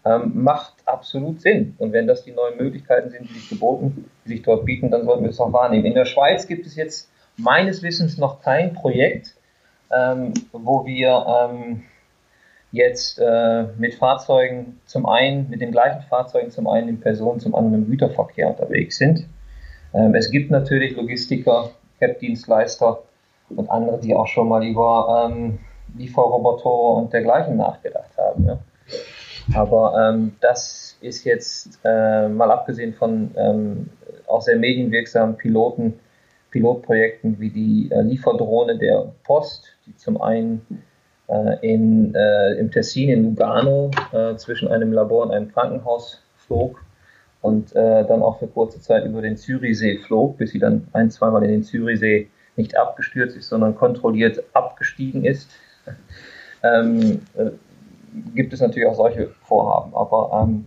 ähm, 0.05 0.33
macht 0.35 0.75
absolut 0.85 1.41
Sinn. 1.41 1.75
Und 1.79 1.93
wenn 1.93 2.07
das 2.07 2.25
die 2.25 2.33
neuen 2.33 2.57
Möglichkeiten 2.57 3.11
sind, 3.11 3.29
die 3.29 3.35
sich 3.35 3.49
geboten, 3.49 4.11
die 4.25 4.29
sich 4.29 4.43
dort 4.43 4.65
bieten, 4.65 4.91
dann 4.91 5.05
sollten 5.05 5.23
wir 5.23 5.31
es 5.31 5.41
auch 5.41 5.53
wahrnehmen. 5.53 5.85
In 5.85 5.95
der 5.95 6.05
Schweiz 6.05 6.47
gibt 6.47 6.67
es 6.67 6.77
jetzt 6.77 7.11
meines 7.37 7.83
Wissens 7.83 8.19
noch 8.19 8.43
kein 8.43 8.75
Projekt, 8.75 9.35
ähm, 9.91 10.35
wo 10.53 10.85
wir 10.85 11.27
ähm, 11.51 11.83
jetzt 12.73 13.19
äh, 13.19 13.65
mit 13.79 13.95
Fahrzeugen 13.95 14.81
zum 14.85 15.07
einen, 15.07 15.49
mit 15.49 15.61
den 15.61 15.73
gleichen 15.73 16.03
Fahrzeugen 16.03 16.51
zum 16.51 16.69
einen 16.69 16.89
im 16.89 17.01
Personen, 17.01 17.41
zum 17.41 17.55
anderen 17.55 17.85
im 17.85 17.91
Güterverkehr 17.91 18.49
unterwegs 18.49 18.99
sind. 18.99 19.27
Ähm, 19.95 20.15
es 20.15 20.31
gibt 20.31 20.51
natürlich 20.51 20.97
Logistiker, 20.97 21.71
CAP-Dienstleister 22.01 23.03
und 23.51 23.71
andere, 23.71 23.99
die 23.99 24.15
auch 24.15 24.27
schon 24.27 24.49
mal 24.49 24.65
über 24.65 25.31
ähm, 25.31 25.59
Lieferroboter 25.97 26.71
und 26.71 27.13
dergleichen 27.13 27.57
nachgedacht 27.57 28.11
haben. 28.19 28.47
Ja. 28.47 28.59
Aber 29.55 30.11
ähm, 30.11 30.33
das 30.41 30.97
ist 31.01 31.25
jetzt 31.25 31.79
äh, 31.85 32.29
mal 32.29 32.51
abgesehen 32.51 32.95
von 32.95 33.31
ähm, 33.37 33.91
auch 34.27 34.43
sehr 34.43 34.57
medienwirksamen 34.57 35.37
Piloten, 35.37 35.95
Pilotprojekten 36.51 37.39
wie 37.41 37.51
die 37.51 37.91
äh, 37.91 38.03
Lieferdrohne 38.03 38.79
der 38.79 39.13
Post, 39.25 39.77
die 39.87 39.97
zum 39.97 40.21
einen 40.21 40.83
äh, 41.29 41.57
in, 41.61 42.15
äh, 42.15 42.55
im 42.55 42.71
Tessin 42.71 43.11
in 43.11 43.25
Lugano 43.25 43.91
äh, 44.13 44.37
zwischen 44.37 44.69
einem 44.69 44.93
Labor 44.93 45.25
und 45.25 45.31
einem 45.31 45.53
Krankenhaus 45.53 46.23
flog 46.37 46.83
und 47.41 47.75
äh, 47.77 48.07
dann 48.07 48.23
auch 48.23 48.39
für 48.39 48.49
kurze 48.49 48.81
Zeit 48.81 49.05
über 49.05 49.23
den 49.23 49.37
Zürichsee 49.37 49.99
flog, 49.99 50.39
bis 50.39 50.51
sie 50.51 50.59
dann 50.59 50.89
ein, 50.93 51.11
zweimal 51.11 51.45
in 51.45 51.51
den 51.51 51.63
Zürichsee 51.63 52.29
nicht 52.57 52.77
abgestürzt 52.77 53.37
ist, 53.37 53.49
sondern 53.49 53.77
kontrolliert 53.77 54.43
abgestiegen 54.53 55.25
ist. 55.25 55.51
ähm, 56.63 57.23
äh, 57.37 57.51
gibt 58.35 58.53
es 58.53 58.61
natürlich 58.61 58.89
auch 58.89 58.97
solche 58.97 59.31
Vorhaben. 59.43 59.95
Aber 59.95 60.45
ähm, 60.45 60.67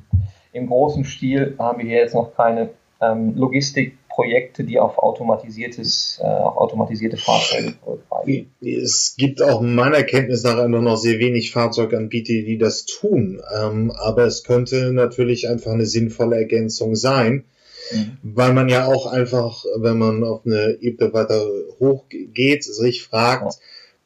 im 0.54 0.68
großen 0.68 1.06
Stil 1.06 1.56
haben 1.58 1.80
wir 1.80 1.86
hier 1.86 2.00
jetzt 2.00 2.14
noch 2.14 2.36
keine 2.36 2.72
ähm, 3.02 3.36
Logistikprojekte, 3.36 4.64
die 4.64 4.80
auf 4.80 4.98
automatisiertes, 4.98 6.20
äh, 6.22 6.28
auf 6.28 6.58
automatisierte 6.58 7.18
Fahrzeuge 7.18 7.74
zurückgreifen. 7.84 8.52
Es 8.62 9.16
gibt 9.18 9.42
auch 9.42 9.62
meiner 9.62 10.04
Kenntnis 10.04 10.44
nach 10.44 10.68
nur 10.68 10.82
noch 10.82 10.98
sehr 10.98 11.20
wenig 11.20 11.52
Fahrzeuganbieter, 11.52 12.34
die 12.34 12.58
das 12.58 12.86
tun. 12.86 13.42
Ähm, 13.60 13.92
aber 13.92 14.26
es 14.26 14.44
könnte 14.44 14.94
natürlich 14.94 15.50
einfach 15.50 15.72
eine 15.72 15.86
sinnvolle 15.86 16.36
Ergänzung 16.36 16.96
sein. 16.96 17.46
Mhm. 17.92 18.18
Weil 18.22 18.54
man 18.54 18.70
ja 18.70 18.86
auch 18.86 19.08
einfach, 19.08 19.66
wenn 19.78 19.98
man 19.98 20.24
auf 20.24 20.46
eine 20.46 20.78
Ebene 20.82 21.14
weiter 21.14 21.44
hochgeht, 21.80 22.64
sich 22.64 23.04
fragt, 23.04 23.54
ja. 23.54 23.60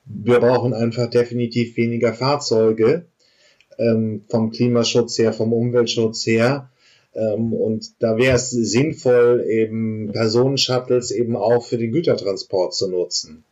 wir 0.06 0.40
brauchen 0.40 0.74
einfach 0.74 1.10
definitiv 1.10 1.78
weniger 1.78 2.14
Fahrzeuge 2.14 3.06
ähm, 3.78 4.24
vom 4.30 4.52
Klimaschutz 4.52 5.18
her, 5.18 5.34
vom 5.34 5.54
Umweltschutz 5.54 6.26
her. 6.26 6.70
Ähm, 7.14 7.54
und 7.54 8.02
da 8.02 8.18
wäre 8.18 8.36
es 8.36 8.52
sinnvoll, 8.52 9.46
eben 9.48 10.12
Personenshuttles 10.12 11.12
eben 11.12 11.36
auch 11.36 11.64
für 11.64 11.78
den 11.78 11.92
Gütertransport 11.92 12.74
zu 12.74 12.90
nutzen. 12.90 13.44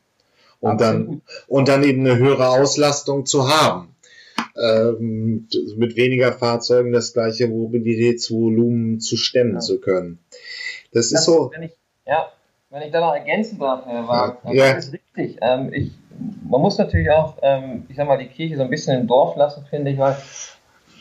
Und 0.59 0.79
dann, 0.79 1.21
und 1.47 1.67
dann 1.67 1.83
eben 1.83 2.01
eine 2.01 2.17
höhere 2.17 2.47
Auslastung 2.47 3.25
zu 3.25 3.49
haben. 3.49 3.89
Ähm, 4.55 5.47
mit 5.75 5.95
weniger 5.97 6.31
Fahrzeugen 6.31 6.93
das 6.93 7.13
gleiche 7.13 7.47
Mobilitätsvolumen 7.47 8.99
zu 8.99 9.17
stemmen 9.17 9.55
ja. 9.55 9.59
zu 9.59 9.79
können. 9.81 10.19
Das, 10.93 11.09
das 11.09 11.19
ist 11.19 11.25
so. 11.25 11.51
Wenn 11.53 11.63
ich, 11.63 11.71
ja, 12.05 12.31
wenn 12.69 12.83
ich 12.83 12.91
da 12.91 13.01
noch 13.01 13.13
ergänzen 13.13 13.59
darf, 13.59 13.86
Herr 13.86 14.07
Wagen, 14.07 14.55
ja. 14.55 14.75
das 14.75 14.86
ist 14.86 14.93
richtig. 14.93 15.38
Ähm, 15.41 15.73
ich, 15.73 15.91
man 16.49 16.62
muss 16.62 16.78
natürlich 16.78 17.10
auch, 17.10 17.38
ähm, 17.41 17.86
ich 17.89 17.95
sag 17.95 18.08
mal, 18.08 18.17
die 18.17 18.28
Kirche 18.28 18.58
so 18.58 18.63
ein 18.63 18.69
bisschen 18.69 18.99
im 18.99 19.08
Dorf 19.08 19.36
lassen, 19.36 19.65
finde 19.69 19.91
ich, 19.91 19.97
weil 19.97 20.15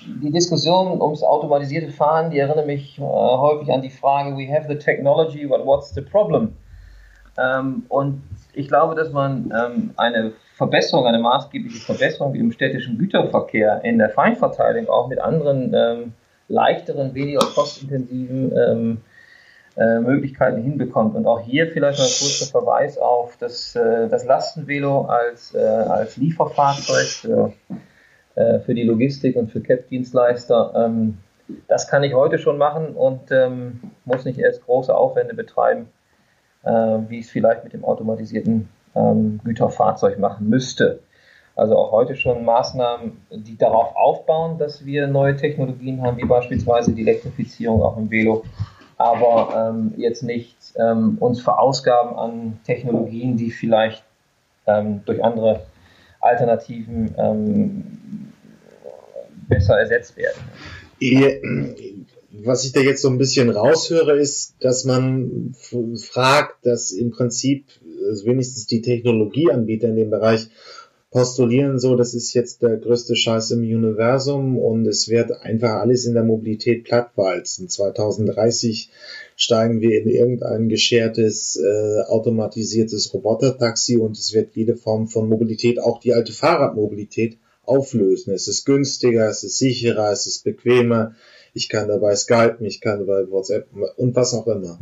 die 0.07 0.31
Diskussion 0.31 1.01
ums 1.01 1.23
automatisierte 1.23 1.91
Fahren, 1.91 2.31
die 2.31 2.39
erinnert 2.39 2.67
mich 2.67 2.99
äh, 2.99 3.03
häufig 3.03 3.73
an 3.73 3.83
die 3.83 3.91
Frage, 3.91 4.37
we 4.37 4.53
have 4.53 4.67
the 4.69 4.79
technology, 4.79 5.47
but 5.47 5.65
what's 5.65 5.95
the 5.95 6.01
problem? 6.01 6.57
Ähm, 7.39 7.85
und 7.89 8.23
ich 8.53 8.69
glaube, 8.69 8.95
dass 8.95 9.13
man 9.13 9.53
ähm, 9.57 9.91
eine 9.97 10.33
Verbesserung, 10.57 11.07
eine 11.07 11.19
maßgebliche 11.19 11.79
Verbesserung 11.79 12.35
im 12.35 12.53
städtischen 12.53 12.99
Güterverkehr 12.99 13.83
in 13.85 13.99
der 13.99 14.11
Feinverteilung 14.11 14.89
auch 14.89 15.09
mit 15.09 15.19
anderen 15.19 15.73
ähm, 15.75 16.13
leichteren, 16.49 17.15
weniger 17.15 17.41
kostintensiven 17.55 18.53
ähm, 18.57 19.01
äh, 19.77 20.01
Möglichkeiten 20.01 20.63
hinbekommt. 20.63 21.15
Und 21.15 21.27
auch 21.27 21.41
hier 21.41 21.69
vielleicht 21.69 21.99
noch 21.99 22.07
ein 22.07 22.19
kurzer 22.19 22.47
Verweis 22.47 22.99
auf 22.99 23.37
das, 23.39 23.75
äh, 23.75 24.09
das 24.09 24.25
Lastenvelo 24.25 25.03
als, 25.03 25.55
äh, 25.55 25.59
als 25.59 26.17
Lieferfahrzeug 26.17 27.07
für, 27.07 27.53
äh, 28.35 28.59
für 28.61 28.75
die 28.75 28.85
Logistik 28.85 29.37
und 29.37 29.51
für 29.51 29.61
CAP-Dienstleister. 29.61 30.73
Ähm, 30.77 31.19
das 31.69 31.89
kann 31.89 32.03
ich 32.03 32.15
heute 32.15 32.39
schon 32.39 32.59
machen 32.59 32.95
und 32.95 33.31
ähm, 33.31 33.81
muss 34.05 34.25
nicht 34.25 34.39
erst 34.39 34.65
große 34.65 34.95
Aufwände 34.95 35.35
betreiben, 35.35 35.89
äh, 36.65 36.71
wie 36.71 37.19
ich 37.19 37.27
es 37.27 37.31
vielleicht 37.31 37.65
mit 37.65 37.73
dem 37.73 37.85
automatisierten 37.85 38.69
ähm, 38.95 39.41
Güterfahrzeug 39.45 40.19
machen 40.19 40.49
müsste. 40.49 41.01
Also 41.55 41.77
auch 41.77 41.93
heute 41.93 42.17
schon 42.17 42.45
Maßnahmen, 42.45 43.27
die 43.31 43.59
darauf 43.59 43.95
aufbauen, 43.95 44.57
dass 44.57 44.87
wir 44.87 45.07
neue 45.07 45.37
Technologien 45.37 46.01
haben, 46.01 46.17
wie 46.17 46.25
beispielsweise 46.25 46.93
die 46.93 47.03
Elektrifizierung 47.03 47.83
auch 47.83 47.99
im 47.99 48.11
Velo 48.11 48.45
aber 49.03 49.71
ähm, 49.75 49.95
jetzt 49.97 50.23
nicht 50.23 50.57
ähm, 50.77 51.17
uns 51.19 51.41
verausgaben 51.41 52.17
an 52.17 52.59
Technologien, 52.65 53.37
die 53.37 53.51
vielleicht 53.51 54.05
ähm, 54.67 55.03
durch 55.05 55.23
andere 55.23 55.67
Alternativen 56.21 57.15
ähm, 57.19 58.33
besser 59.49 59.79
ersetzt 59.79 60.17
werden. 60.17 60.41
Was 62.45 62.65
ich 62.65 62.73
da 62.73 62.81
jetzt 62.81 63.03
so 63.03 63.11
ein 63.11 63.19
bisschen 63.19 63.51
raushöre, 63.51 64.17
ist, 64.17 64.55
dass 64.61 64.85
man 64.85 65.55
fragt, 66.01 66.65
dass 66.65 66.93
im 66.93 67.11
Prinzip 67.11 67.67
also 68.09 68.27
wenigstens 68.27 68.67
die 68.67 68.83
Technologieanbieter 68.83 69.89
in 69.89 69.97
dem 69.97 70.11
Bereich 70.11 70.49
postulieren 71.13 71.79
so, 71.79 71.95
das 71.95 72.15
ist 72.15 72.33
jetzt 72.33 72.63
der 72.63 72.79
größte 72.79 73.15
Scheiß 73.15 73.51
im 73.51 73.61
Universum 73.61 74.59
und 74.59 74.87
es 74.87 75.09
wird 75.09 75.31
einfach 75.31 75.75
alles 75.75 76.07
in 76.07 76.15
der 76.15 76.25
Mobilität 76.25 76.85
plattwalzen. 76.85 77.69
2030 77.69 78.91
steigen 79.37 79.83
wir 79.83 80.01
in 80.01 80.09
irgendein 80.09 80.71
geschertes, 80.71 81.57
äh, 81.57 82.01
automatisiertes 82.09 83.13
Robotertaxi 83.13 83.99
und 83.99 84.17
es 84.17 84.33
wird 84.33 84.57
jede 84.57 84.75
Form 84.75 85.07
von 85.07 85.29
Mobilität, 85.29 85.79
auch 85.79 86.01
die 86.01 86.15
alte 86.15 86.33
Fahrradmobilität, 86.33 87.37
auflösen. 87.65 88.33
Es 88.33 88.49
ist 88.49 88.65
günstiger, 88.65 89.29
es 89.29 89.45
ist 89.45 89.59
sicherer, 89.59 90.11
es 90.11 90.27
ist 90.27 90.43
bequemer. 90.43 91.15
Ich 91.55 91.69
kann 91.69 91.89
dabei 91.89 92.17
Skype, 92.17 92.57
ich 92.61 92.81
kann 92.81 93.07
dabei 93.07 93.31
WhatsApp 93.31 93.69
und 93.97 94.17
was 94.17 94.35
auch 94.35 94.47
immer. 94.47 94.81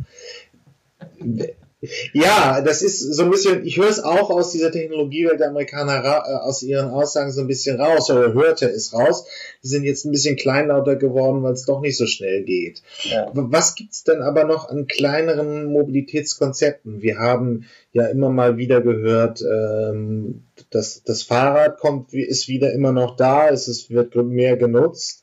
Ja, 2.13 2.61
das 2.61 2.83
ist 2.83 2.99
so 2.99 3.23
ein 3.23 3.31
bisschen, 3.31 3.65
ich 3.65 3.77
höre 3.77 3.89
es 3.89 4.03
auch 4.03 4.29
aus 4.29 4.51
dieser 4.51 4.71
Technologiewelt 4.71 5.39
der 5.39 5.49
Amerikaner, 5.49 6.03
äh, 6.03 6.35
aus 6.35 6.61
ihren 6.61 6.91
Aussagen 6.91 7.31
so 7.31 7.41
ein 7.41 7.47
bisschen 7.47 7.81
raus, 7.81 8.09
oder 8.11 8.33
hörte 8.33 8.67
es 8.67 8.93
raus. 8.93 9.25
Die 9.63 9.67
sind 9.67 9.83
jetzt 9.83 10.05
ein 10.05 10.11
bisschen 10.11 10.35
kleinlauter 10.35 10.95
geworden, 10.95 11.41
weil 11.41 11.53
es 11.53 11.65
doch 11.65 11.81
nicht 11.81 11.97
so 11.97 12.05
schnell 12.05 12.43
geht. 12.43 12.83
Ja. 13.03 13.31
Was 13.33 13.73
gibt's 13.73 14.03
denn 14.03 14.21
aber 14.21 14.43
noch 14.43 14.69
an 14.69 14.85
kleineren 14.85 15.65
Mobilitätskonzepten? 15.65 17.01
Wir 17.01 17.17
haben 17.17 17.65
ja 17.93 18.05
immer 18.05 18.29
mal 18.29 18.57
wieder 18.57 18.81
gehört, 18.81 19.41
ähm, 19.41 20.43
dass 20.69 21.01
das 21.03 21.23
Fahrrad 21.23 21.79
kommt, 21.79 22.13
ist 22.13 22.47
wieder 22.47 22.73
immer 22.73 22.91
noch 22.91 23.15
da, 23.15 23.49
es 23.49 23.67
ist, 23.67 23.89
wird 23.89 24.15
mehr 24.15 24.55
genutzt. 24.55 25.21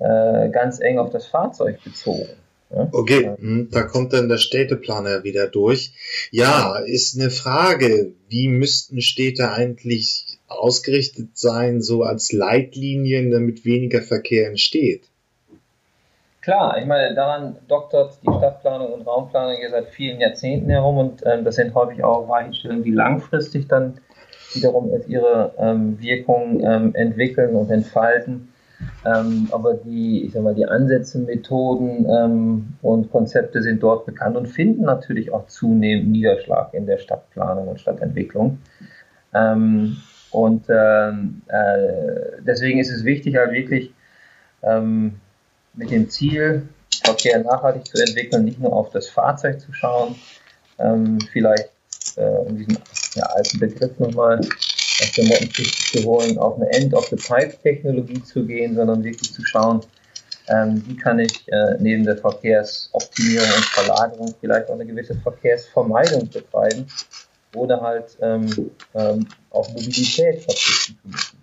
äh, 0.00 0.48
ganz 0.50 0.80
eng 0.80 0.98
auf 0.98 1.10
das 1.10 1.26
Fahrzeug 1.26 1.82
bezogen. 1.82 2.28
Ja? 2.70 2.88
Okay, 2.92 3.34
hm, 3.38 3.68
da 3.70 3.82
kommt 3.82 4.12
dann 4.12 4.28
der 4.28 4.38
Städteplaner 4.38 5.24
wieder 5.24 5.46
durch. 5.48 5.92
Ja, 6.30 6.78
ist 6.78 7.18
eine 7.18 7.30
Frage, 7.30 8.12
wie 8.28 8.48
müssten 8.48 9.00
Städte 9.00 9.50
eigentlich 9.52 10.38
ausgerichtet 10.48 11.30
sein, 11.34 11.80
so 11.80 12.02
als 12.02 12.32
Leitlinien, 12.32 13.30
damit 13.30 13.64
weniger 13.64 14.02
Verkehr 14.02 14.48
entsteht? 14.48 15.08
Klar, 16.40 16.78
ich 16.78 16.86
meine, 16.86 17.14
daran 17.14 17.56
doktert 17.68 18.18
die 18.22 18.32
Stadtplanung 18.38 18.92
und 18.92 19.06
Raumplanung 19.06 19.60
ja 19.60 19.70
seit 19.70 19.88
vielen 19.88 20.20
Jahrzehnten 20.20 20.70
herum 20.70 20.96
und 20.96 21.22
ähm, 21.26 21.44
das 21.44 21.56
sind 21.56 21.74
häufig 21.74 22.02
auch 22.02 22.28
Weichenstellungen, 22.28 22.84
die 22.84 22.90
langfristig 22.90 23.68
dann 23.68 24.00
wiederum 24.54 24.90
ihre 25.08 25.52
ähm, 25.58 26.00
Wirkung 26.00 26.62
ähm, 26.64 26.94
entwickeln 26.94 27.54
und 27.54 27.70
entfalten. 27.70 28.52
Ähm, 29.04 29.48
aber 29.50 29.74
die, 29.74 30.24
ich 30.24 30.32
sag 30.32 30.42
mal, 30.42 30.54
die 30.54 30.66
Ansätze, 30.66 31.18
Methoden 31.18 32.06
ähm, 32.08 32.68
und 32.82 33.10
Konzepte 33.10 33.62
sind 33.62 33.82
dort 33.82 34.06
bekannt 34.06 34.36
und 34.36 34.46
finden 34.46 34.82
natürlich 34.82 35.32
auch 35.32 35.46
zunehmend 35.46 36.10
Niederschlag 36.10 36.72
in 36.74 36.86
der 36.86 36.98
Stadtplanung 36.98 37.68
und 37.68 37.80
Stadtentwicklung. 37.80 38.58
Ähm, 39.34 39.96
und 40.30 40.68
äh, 40.68 41.08
äh, 41.08 42.42
deswegen 42.46 42.78
ist 42.78 42.90
es 42.90 43.04
wichtig, 43.04 43.36
halt 43.36 43.52
wirklich 43.52 43.92
ähm, 44.62 45.20
mit 45.74 45.90
dem 45.90 46.08
Ziel, 46.08 46.68
Verkehr 47.04 47.42
nachhaltig 47.42 47.86
zu 47.86 48.02
entwickeln, 48.02 48.44
nicht 48.44 48.60
nur 48.60 48.72
auf 48.72 48.90
das 48.90 49.08
Fahrzeug 49.08 49.60
zu 49.60 49.72
schauen, 49.72 50.16
ähm, 50.78 51.18
vielleicht 51.32 51.70
äh, 52.16 52.24
um 52.24 52.56
diesen 52.56 52.78
ja, 53.14 53.24
alten 53.24 53.58
Begriff 53.58 53.98
nochmal 53.98 54.40
aus 55.00 55.12
der 55.12 55.24
Mottenkiste 55.24 55.98
zu 55.98 56.04
holen, 56.04 56.38
auf 56.38 56.56
eine 56.56 56.70
End-of-the-Pipe-Technologie 56.72 58.22
zu 58.22 58.44
gehen, 58.44 58.74
sondern 58.74 59.04
wirklich 59.04 59.32
zu 59.32 59.44
schauen, 59.44 59.80
ähm, 60.48 60.82
wie 60.86 60.96
kann 60.96 61.18
ich 61.18 61.46
äh, 61.48 61.76
neben 61.78 62.04
der 62.04 62.16
Verkehrsoptimierung 62.16 63.48
und 63.48 63.64
Verlagerung 63.66 64.34
vielleicht 64.40 64.68
auch 64.68 64.74
eine 64.74 64.86
gewisse 64.86 65.14
Verkehrsvermeidung 65.16 66.28
betreiben 66.30 66.86
oder 67.54 67.80
halt 67.80 68.16
ähm, 68.20 68.70
ähm, 68.94 69.26
auf 69.50 69.68
Mobilität 69.68 70.42
verzichten 70.42 70.98
zu 71.02 71.08
müssen. 71.08 71.38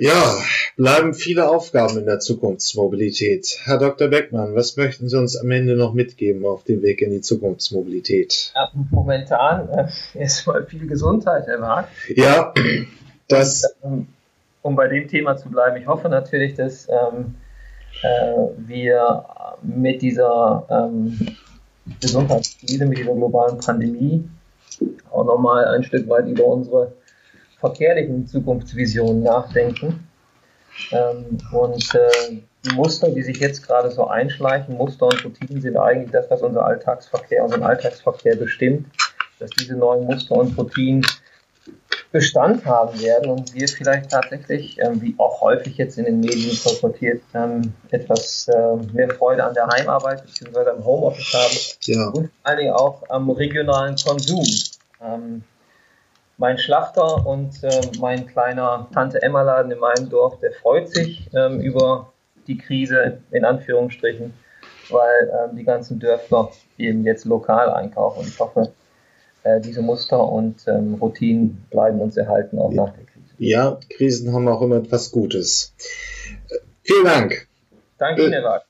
Ja, 0.00 0.36
bleiben 0.78 1.12
viele 1.12 1.50
Aufgaben 1.50 1.98
in 1.98 2.06
der 2.06 2.20
Zukunftsmobilität. 2.20 3.58
Herr 3.64 3.78
Dr. 3.78 4.08
Beckmann, 4.08 4.54
was 4.54 4.76
möchten 4.76 5.08
Sie 5.08 5.18
uns 5.18 5.36
am 5.36 5.50
Ende 5.50 5.76
noch 5.76 5.92
mitgeben 5.92 6.46
auf 6.46 6.62
dem 6.62 6.82
Weg 6.82 7.02
in 7.02 7.10
die 7.10 7.20
Zukunftsmobilität? 7.20 8.52
Ja, 8.54 8.70
momentan 8.90 9.68
äh, 9.70 9.88
erstmal 10.14 10.64
viel 10.64 10.86
Gesundheit, 10.86 11.46
Herr 11.48 11.58
Marc. 11.58 11.88
Ja, 12.14 12.54
das. 13.26 13.64
Und, 13.82 13.92
ähm, 13.92 14.06
um 14.62 14.76
bei 14.76 14.86
dem 14.86 15.08
Thema 15.08 15.36
zu 15.36 15.50
bleiben, 15.50 15.76
ich 15.76 15.86
hoffe 15.86 16.08
natürlich, 16.08 16.54
dass 16.54 16.88
ähm, 16.88 17.34
äh, 18.02 18.46
wir 18.56 19.24
mit 19.62 20.00
dieser 20.00 20.64
ähm, 20.70 21.36
Gesundheitskrise, 22.00 22.86
mit 22.86 22.98
dieser 22.98 23.14
globalen 23.14 23.58
Pandemie 23.58 24.28
auch 25.10 25.24
nochmal 25.24 25.64
ein 25.64 25.82
Stück 25.82 26.08
weit 26.08 26.28
über 26.28 26.44
unsere 26.44 26.92
verkehrlichen 27.58 28.28
Zukunftsvisionen 28.28 29.24
nachdenken. 29.24 30.07
Ähm, 30.92 31.38
und 31.52 31.94
äh, 31.94 32.40
die 32.64 32.74
Muster, 32.74 33.10
die 33.10 33.22
sich 33.22 33.38
jetzt 33.38 33.66
gerade 33.66 33.90
so 33.90 34.06
einschleichen, 34.06 34.76
Muster 34.76 35.06
und 35.06 35.24
Routinen 35.24 35.60
sind 35.60 35.76
eigentlich 35.76 36.10
das, 36.10 36.30
was 36.30 36.42
unser 36.42 36.64
Alltagsverkehr, 36.64 37.44
unseren 37.44 37.62
Alltagsverkehr 37.62 38.36
bestimmt, 38.36 38.86
dass 39.38 39.50
diese 39.50 39.76
neuen 39.76 40.04
Muster 40.04 40.34
und 40.34 40.56
Routinen 40.58 41.04
Bestand 42.10 42.64
haben 42.64 42.98
werden 43.00 43.30
und 43.30 43.52
wir 43.52 43.68
vielleicht 43.68 44.10
tatsächlich, 44.10 44.78
ähm, 44.80 45.02
wie 45.02 45.14
auch 45.18 45.42
häufig 45.42 45.76
jetzt 45.76 45.98
in 45.98 46.06
den 46.06 46.20
Medien 46.20 46.58
kolportiert, 46.62 47.22
ähm, 47.34 47.74
etwas 47.90 48.48
äh, 48.48 48.76
mehr 48.94 49.10
Freude 49.10 49.44
an 49.44 49.52
der 49.52 49.66
Heimarbeit 49.66 50.24
bzw. 50.24 50.70
am 50.70 50.84
Homeoffice 50.84 51.34
haben 51.34 51.56
ja. 51.82 52.06
und 52.08 52.14
vor 52.14 52.30
allen 52.44 52.58
Dingen 52.58 52.72
auch 52.72 53.02
am 53.10 53.28
regionalen 53.30 53.94
Konsum. 53.96 54.46
Ähm, 55.02 55.42
mein 56.38 56.56
Schlachter 56.56 57.26
und 57.26 57.62
äh, 57.62 57.80
mein 58.00 58.26
kleiner 58.26 58.88
Tante-Emma-Laden 58.94 59.72
in 59.72 59.78
meinem 59.78 60.08
Dorf, 60.08 60.38
der 60.38 60.52
freut 60.52 60.88
sich 60.88 61.28
ähm, 61.34 61.60
über 61.60 62.12
die 62.46 62.56
Krise, 62.56 63.18
in 63.32 63.44
Anführungsstrichen, 63.44 64.32
weil 64.88 65.32
ähm, 65.32 65.56
die 65.56 65.64
ganzen 65.64 65.98
Dörfler 65.98 66.50
eben 66.78 67.04
jetzt 67.04 67.24
lokal 67.24 67.70
einkaufen. 67.70 68.20
Und 68.20 68.28
ich 68.28 68.38
hoffe, 68.38 68.72
äh, 69.42 69.60
diese 69.60 69.82
Muster 69.82 70.24
und 70.26 70.66
ähm, 70.68 70.94
Routinen 70.94 71.66
bleiben 71.70 72.00
uns 72.00 72.16
erhalten, 72.16 72.58
auch 72.58 72.72
ja. 72.72 72.84
nach 72.84 72.94
der 72.94 73.04
Krise. 73.04 73.34
Ja, 73.38 73.78
Krisen 73.90 74.32
haben 74.32 74.48
auch 74.48 74.62
immer 74.62 74.76
etwas 74.76 75.10
Gutes. 75.10 75.74
Vielen 76.82 77.04
Dank. 77.04 77.48
Danke 77.98 78.22
Ihnen, 78.22 78.32
Herr. 78.32 78.62